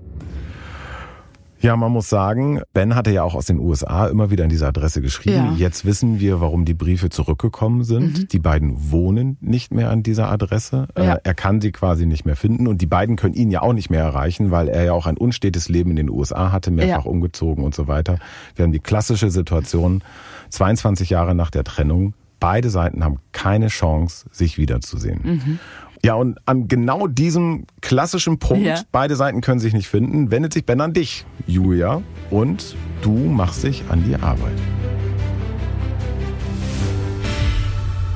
[1.60, 4.68] Ja, man muss sagen, Ben hatte ja auch aus den USA immer wieder an diese
[4.68, 5.36] Adresse geschrieben.
[5.36, 5.54] Ja.
[5.58, 8.20] Jetzt wissen wir, warum die Briefe zurückgekommen sind.
[8.20, 8.28] Mhm.
[8.28, 10.88] Die beiden wohnen nicht mehr an dieser Adresse.
[10.98, 11.16] Ja.
[11.16, 13.74] Äh, er kann sie quasi nicht mehr finden und die beiden können ihn ja auch
[13.74, 17.06] nicht mehr erreichen, weil er ja auch ein unstetes Leben in den USA hatte, mehrfach
[17.06, 17.12] ja.
[17.12, 18.20] umgezogen und so weiter.
[18.56, 20.04] Wir haben die klassische Situation,
[20.50, 25.20] 22 Jahre nach der Trennung, beide Seiten haben keine Chance, sich wiederzusehen.
[25.24, 25.60] Mhm.
[26.04, 28.82] Ja, und an genau diesem klassischen Punkt, ja.
[28.92, 33.64] beide Seiten können sich nicht finden, wendet sich Ben an dich, Julia, und du machst
[33.64, 34.58] dich an die Arbeit.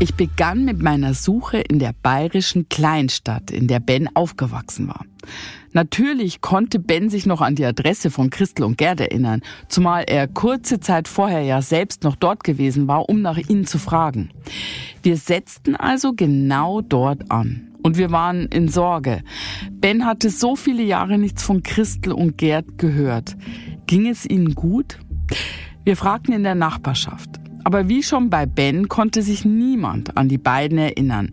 [0.02, 5.06] Ich begann mit meiner Suche in der bayerischen Kleinstadt, in der Ben aufgewachsen war.
[5.74, 10.28] Natürlich konnte Ben sich noch an die Adresse von Christel und Gerd erinnern, zumal er
[10.28, 14.32] kurze Zeit vorher ja selbst noch dort gewesen war, um nach ihnen zu fragen.
[15.04, 19.24] Wir setzten also genau dort an und wir waren in Sorge.
[19.72, 23.36] Ben hatte so viele Jahre nichts von Christel und Gerd gehört.
[23.88, 25.00] Ging es ihnen gut?
[25.84, 27.42] Wir fragten in der Nachbarschaft.
[27.64, 31.30] Aber wie schon bei Ben konnte sich niemand an die beiden erinnern.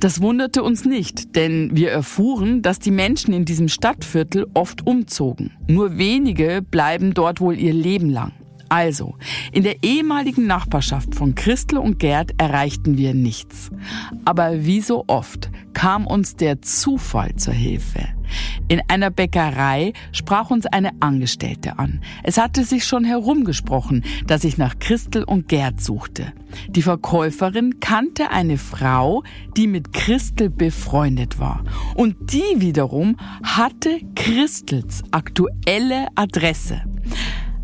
[0.00, 5.52] Das wunderte uns nicht, denn wir erfuhren, dass die Menschen in diesem Stadtviertel oft umzogen.
[5.68, 8.32] Nur wenige bleiben dort wohl ihr Leben lang.
[8.68, 9.16] Also,
[9.52, 13.70] in der ehemaligen Nachbarschaft von Christel und Gerd erreichten wir nichts.
[14.24, 18.08] Aber wie so oft kam uns der Zufall zur Hilfe.
[18.68, 22.00] In einer Bäckerei sprach uns eine Angestellte an.
[22.22, 26.32] Es hatte sich schon herumgesprochen, dass ich nach Christel und Gerd suchte.
[26.68, 29.22] Die Verkäuferin kannte eine Frau,
[29.56, 31.62] die mit Christel befreundet war.
[31.94, 36.82] Und die wiederum hatte Christels aktuelle Adresse.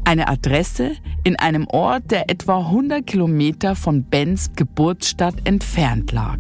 [0.05, 0.93] Eine Adresse
[1.25, 6.39] in einem Ort, der etwa 100 Kilometer von Bens Geburtsstadt entfernt lag.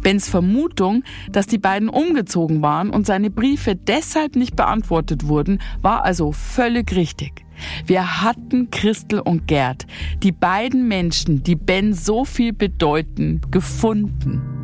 [0.00, 6.04] Bens Vermutung, dass die beiden umgezogen waren und seine Briefe deshalb nicht beantwortet wurden, war
[6.04, 7.44] also völlig richtig.
[7.86, 9.86] Wir hatten Christel und Gerd,
[10.22, 14.61] die beiden Menschen, die Ben so viel bedeuten, gefunden.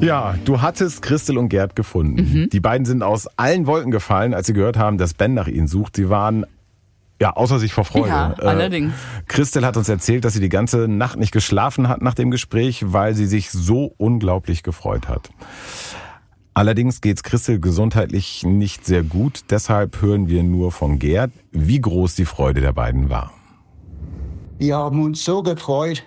[0.00, 2.42] Ja, du hattest Christel und Gerd gefunden.
[2.42, 2.50] Mhm.
[2.50, 5.68] Die beiden sind aus allen Wolken gefallen, als sie gehört haben, dass Ben nach ihnen
[5.68, 5.96] sucht.
[5.96, 6.44] Sie waren
[7.20, 8.08] ja, außer sich vor Freude.
[8.08, 8.92] Ja, äh, allerdings.
[9.26, 12.92] Christel hat uns erzählt, dass sie die ganze Nacht nicht geschlafen hat nach dem Gespräch,
[12.92, 15.30] weil sie sich so unglaublich gefreut hat.
[16.52, 19.44] Allerdings geht's Christel gesundheitlich nicht sehr gut.
[19.50, 23.32] Deshalb hören wir nur von Gerd, wie groß die Freude der beiden war.
[24.58, 26.04] Wir haben uns so gefreut,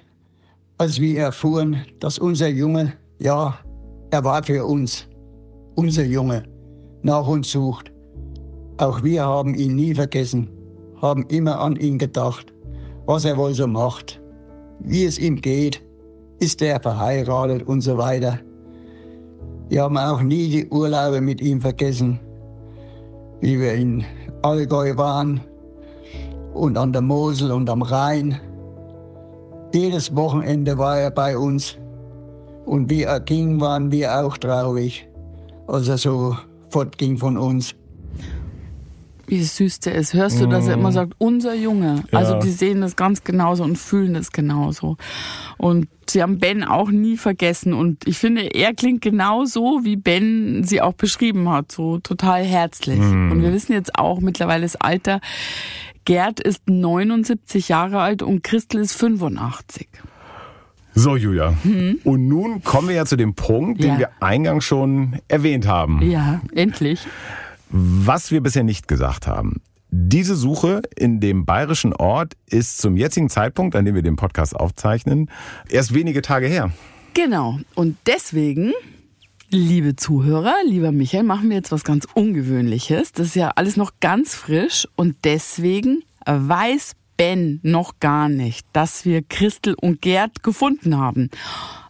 [0.77, 3.57] als wir erfuhren, dass unser Junge, ja,
[4.11, 5.07] er war für uns,
[5.75, 6.43] unser Junge,
[7.01, 7.91] nach uns sucht.
[8.77, 10.49] Auch wir haben ihn nie vergessen,
[11.01, 12.53] haben immer an ihn gedacht,
[13.05, 14.21] was er wohl so macht,
[14.79, 15.81] wie es ihm geht,
[16.39, 18.39] ist er verheiratet und so weiter.
[19.67, 22.19] Wir haben auch nie die Urlaube mit ihm vergessen,
[23.41, 24.03] wie wir in
[24.41, 25.41] Allgäu waren
[26.53, 28.39] und an der Mosel und am Rhein.
[29.73, 31.77] Jedes Wochenende war er bei uns
[32.69, 35.07] und wie er ging, waren wir auch traurig,
[35.67, 36.37] als er so
[36.69, 37.73] fortging von uns.
[39.25, 40.13] Wie süß der ist.
[40.13, 40.93] Hörst du, dass er immer mm.
[40.93, 42.03] sagt, unser Junge.
[42.11, 42.19] Ja.
[42.19, 44.97] Also die sehen das ganz genauso und fühlen das genauso.
[45.57, 47.73] Und sie haben Ben auch nie vergessen.
[47.73, 51.71] Und ich finde, er klingt genauso, wie Ben sie auch beschrieben hat.
[51.71, 52.99] So total herzlich.
[52.99, 53.31] Mhm.
[53.31, 55.21] Und wir wissen jetzt auch mittlerweile das Alter.
[56.05, 59.87] Gerd ist 79 Jahre alt und Christel ist 85.
[60.99, 61.55] So, Julia.
[61.63, 62.01] Mhm.
[62.03, 63.99] Und nun kommen wir ja zu dem Punkt, den ja.
[63.99, 66.01] wir eingangs schon erwähnt haben.
[66.01, 67.07] Ja, endlich.
[67.69, 69.61] Was wir bisher nicht gesagt haben.
[69.91, 74.55] Diese Suche in dem bayerischen Ort ist zum jetzigen Zeitpunkt, an dem wir den Podcast
[74.55, 75.31] aufzeichnen,
[75.69, 76.71] erst wenige Tage her.
[77.13, 77.59] Genau.
[77.75, 78.73] Und deswegen,
[79.49, 83.13] liebe Zuhörer, lieber Michael, machen wir jetzt was ganz Ungewöhnliches.
[83.13, 89.03] Das ist ja alles noch ganz frisch und deswegen weiß Ben noch gar nicht, dass
[89.03, 91.29] wir Christel und Gerd gefunden haben.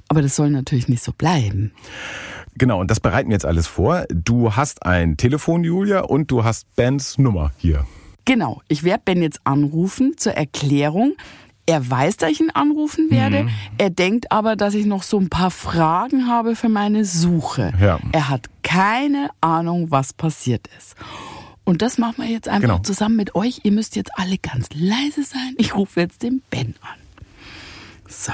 [0.07, 1.71] Aber das soll natürlich nicht so bleiben.
[2.57, 4.05] Genau, und das bereiten wir jetzt alles vor.
[4.09, 7.85] Du hast ein Telefon, Julia, und du hast Bens Nummer hier.
[8.25, 11.13] Genau, ich werde Ben jetzt anrufen zur Erklärung.
[11.67, 13.43] Er weiß, dass ich ihn anrufen werde.
[13.43, 13.49] Mhm.
[13.77, 17.71] Er denkt aber, dass ich noch so ein paar Fragen habe für meine Suche.
[17.79, 17.99] Ja.
[18.13, 20.95] Er hat keine Ahnung, was passiert ist.
[21.69, 22.79] Und das machen wir jetzt einfach genau.
[22.79, 23.59] zusammen mit euch.
[23.61, 25.53] Ihr müsst jetzt alle ganz leise sein.
[25.57, 26.97] Ich rufe jetzt den Ben an.
[28.07, 28.31] So.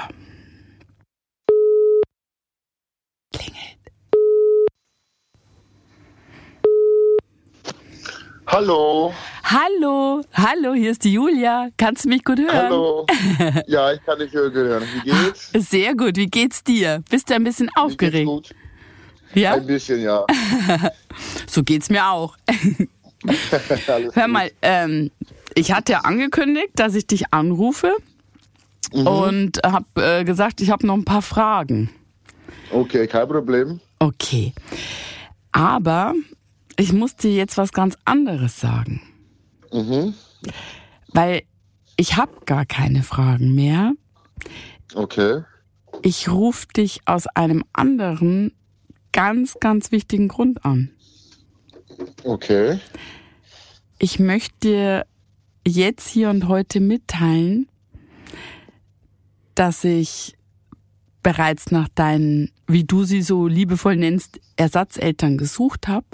[3.33, 3.77] Klingelt.
[8.47, 9.13] Hallo.
[9.43, 10.21] Hallo.
[10.33, 11.67] Hallo, hier ist die Julia.
[11.75, 12.53] Kannst du mich gut hören?
[12.53, 13.05] Hallo.
[13.67, 14.87] Ja, ich kann dich gut hören.
[14.93, 15.51] Wie geht's?
[15.69, 16.15] Sehr gut.
[16.15, 17.03] Wie geht's dir?
[17.09, 18.25] Bist du ein bisschen aufgeregt?
[18.25, 18.55] Mir geht's gut.
[19.33, 19.55] Ja?
[19.55, 20.25] Ein bisschen, ja.
[21.47, 22.37] so geht's mir auch.
[24.13, 25.11] Hör mal, ähm,
[25.53, 27.95] ich hatte angekündigt, dass ich dich anrufe
[28.93, 29.07] mhm.
[29.07, 31.89] und habe äh, gesagt, ich habe noch ein paar Fragen.
[32.71, 33.79] Okay, kein Problem.
[33.99, 34.53] Okay.
[35.51, 36.13] Aber
[36.77, 39.01] ich muss dir jetzt was ganz anderes sagen.
[39.71, 40.13] Mhm.
[41.13, 41.43] Weil
[41.97, 43.93] ich habe gar keine Fragen mehr.
[44.93, 45.43] Okay.
[46.01, 48.53] Ich rufe dich aus einem anderen,
[49.11, 50.91] ganz, ganz wichtigen Grund an.
[52.23, 52.79] Okay.
[53.99, 55.05] Ich möchte dir
[55.67, 57.67] jetzt hier und heute mitteilen,
[59.55, 60.35] dass ich
[61.23, 66.05] bereits nach deinen, wie du sie so liebevoll nennst, Ersatzeltern gesucht habe.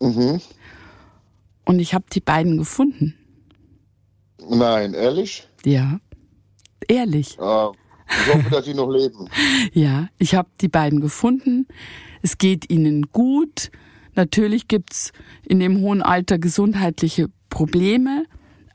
[0.00, 0.40] Mhm.
[1.64, 3.14] Und ich habe die beiden gefunden.
[4.48, 5.46] Nein, ehrlich?
[5.64, 6.00] Ja,
[6.88, 7.38] ehrlich.
[7.38, 7.72] Ah,
[8.08, 9.28] Ich hoffe, dass sie noch leben.
[9.72, 11.66] Ja, ich habe die beiden gefunden.
[12.22, 13.70] Es geht ihnen gut.
[14.14, 15.12] Natürlich gibt's
[15.46, 18.26] in dem hohen Alter gesundheitliche Probleme,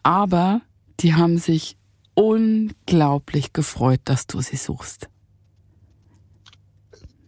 [0.03, 0.61] aber
[0.99, 1.77] die haben sich
[2.15, 5.09] unglaublich gefreut, dass du sie suchst.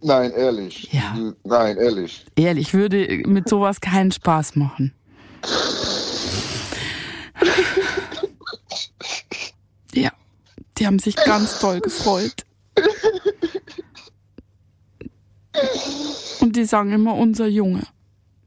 [0.01, 0.91] Nein, ehrlich.
[0.93, 1.33] Ja.
[1.43, 2.25] Nein, ehrlich.
[2.35, 4.93] Ehrlich, würde mit sowas keinen Spaß machen.
[9.93, 10.11] Ja,
[10.77, 12.45] die haben sich ganz toll gefreut.
[16.41, 17.83] Und die sagen immer unser Junge.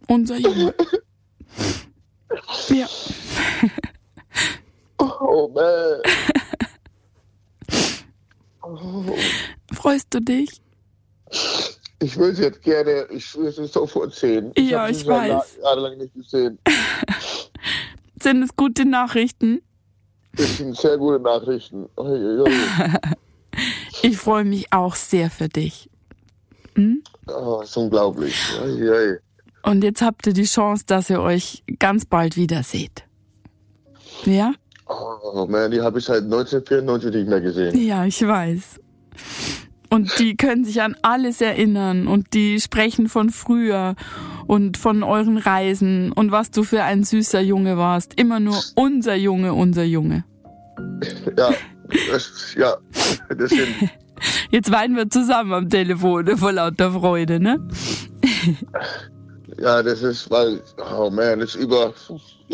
[0.09, 0.75] Unser Junge.
[2.69, 2.87] Ja,
[4.99, 6.01] Oh man.
[9.73, 10.61] freust du dich?
[12.01, 14.53] Ich will sie jetzt gerne, ich will sie sofort sehen.
[14.57, 15.59] Ja, ich schon la- weiß.
[15.63, 16.59] Jahrelang nicht gesehen.
[18.23, 19.63] Sind es gute Nachrichten?
[20.35, 21.89] Das sind sehr gute Nachrichten.
[24.05, 25.89] Ich freue mich auch sehr für dich.
[27.29, 28.35] Oh, ist unglaublich.
[28.61, 29.19] Ui, ui.
[29.63, 33.05] Und jetzt habt ihr die Chance, dass ihr euch ganz bald wieder seht.
[34.25, 34.53] Ja?
[34.87, 37.87] Oh man, die habe ich seit 1994 nicht mehr gesehen.
[37.87, 38.81] Ja, ich weiß.
[39.89, 43.95] Und die können sich an alles erinnern und die sprechen von früher
[44.47, 48.19] und von euren Reisen und was du für ein süßer Junge warst.
[48.19, 50.25] Immer nur unser Junge, unser Junge.
[51.37, 51.51] Ja,
[52.11, 52.77] das, ja,
[53.37, 53.91] das sind,
[54.51, 57.59] Jetzt weinen wir zusammen am Telefon vor lauter Freude, ne?
[59.63, 60.61] ja, das ist, weil,
[60.99, 61.95] oh man, das ist über.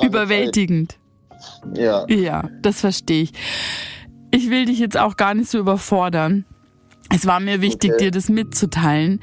[0.02, 0.92] Überwältigend.
[0.92, 1.78] Zeit.
[1.78, 3.32] Ja, Ja, das verstehe ich.
[4.30, 6.44] Ich will dich jetzt auch gar nicht so überfordern.
[7.14, 8.04] Es war mir wichtig, Okay.
[8.06, 9.20] dir das mitzuteilen.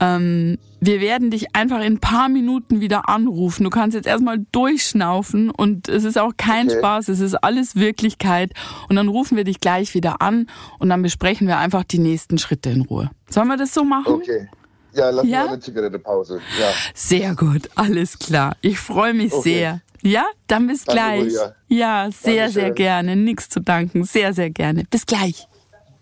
[0.00, 3.64] Ähm, wir werden dich einfach in ein paar Minuten wieder anrufen.
[3.64, 6.78] Du kannst jetzt erstmal durchschnaufen und es ist auch kein Okay.
[6.78, 8.52] Spaß, es ist alles Wirklichkeit.
[8.88, 10.48] Und dann rufen wir dich gleich wieder an
[10.78, 13.10] und dann besprechen wir einfach die nächsten Schritte in Ruhe.
[13.30, 14.12] Sollen wir das so machen?
[14.14, 14.48] okay.
[14.94, 15.44] Ja, lass Ja?
[15.44, 16.40] mal eine Zigarettepause.
[16.60, 18.56] Ja, Sehr gut, alles klar.
[18.60, 19.42] Ich freue mich Okay.
[19.54, 19.80] sehr.
[20.02, 21.20] Ja, dann bis Danke, gleich.
[21.32, 21.54] Julia.
[21.68, 22.52] Ja, sehr, Dankeschön.
[22.52, 23.16] sehr gerne.
[23.16, 24.04] Nichts zu danken.
[24.04, 24.84] Sehr, sehr gerne.
[24.90, 25.46] Bis gleich.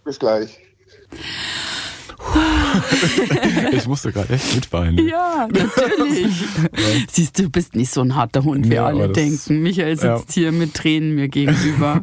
[0.05, 0.59] bis gleich.
[3.73, 5.07] Ich musste gerade echt mitweinen.
[5.09, 6.27] Ja, natürlich.
[7.11, 9.63] Siehst du, du bist nicht so ein harter Hund, wie Ja, alle denken.
[9.63, 10.43] Michael sitzt Ja.
[10.43, 12.03] hier mit Tränen mir gegenüber.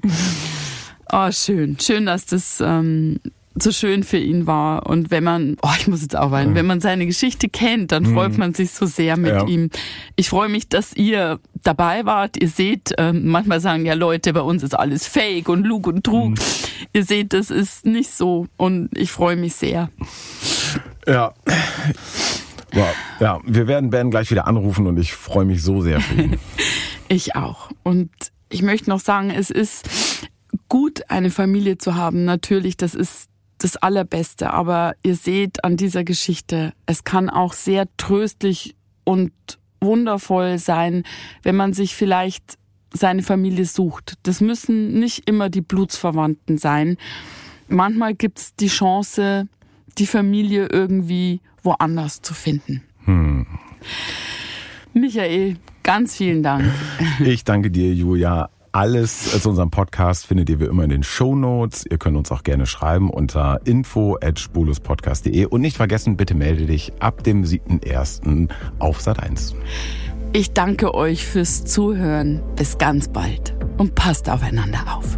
[1.11, 1.77] Oh, schön.
[1.79, 3.19] Schön, dass das ähm,
[3.63, 4.85] so schön für ihn war.
[4.87, 8.05] Und wenn man, oh, ich muss jetzt auch weinen, wenn man seine Geschichte kennt, dann
[8.05, 9.45] freut man sich so sehr mit Ja.
[9.47, 9.69] ihm.
[10.15, 12.41] Ich freue mich, dass ihr dabei wart.
[12.41, 16.03] Ihr seht, ähm, manchmal sagen ja Leute, bei uns ist alles Fake und Lug und
[16.03, 16.35] Trug.
[16.93, 18.47] Ihr seht, das ist nicht so.
[18.57, 19.89] Und ich freue mich sehr.
[21.07, 21.33] Ja.
[22.73, 22.95] Wow.
[23.19, 26.39] Ja, wir werden Ben gleich wieder anrufen und ich freue mich so sehr für ihn.
[27.11, 27.71] Ich auch.
[27.81, 28.11] Und
[28.49, 30.27] ich möchte noch sagen, es ist
[30.67, 32.23] gut, eine Familie zu haben.
[32.23, 33.29] Natürlich, das ist
[33.59, 34.51] das Allerbeste.
[34.51, 39.31] Aber ihr seht an dieser Geschichte, es kann auch sehr tröstlich und
[39.81, 41.03] wundervoll sein,
[41.43, 42.57] wenn man sich vielleicht
[42.93, 44.15] seine Familie sucht.
[44.23, 46.97] Das müssen nicht immer die Blutsverwandten sein.
[47.67, 49.47] Manchmal gibt's die Chance,
[49.97, 52.83] die Familie irgendwie woanders zu finden.
[54.93, 56.65] Michael, ganz vielen Dank.
[57.23, 58.49] Ich danke dir, Julia.
[58.71, 61.85] Alles zu unserem Podcast findet ihr wie immer in den Show Notes.
[61.89, 67.23] Ihr könnt uns auch gerne schreiben unter info@spuluspodcast.de und nicht vergessen, bitte melde dich ab
[67.23, 68.49] dem 7.1.
[68.77, 69.55] auf Sat 1.
[70.33, 72.43] Ich danke euch fürs Zuhören.
[72.55, 75.17] Bis ganz bald und passt aufeinander auf.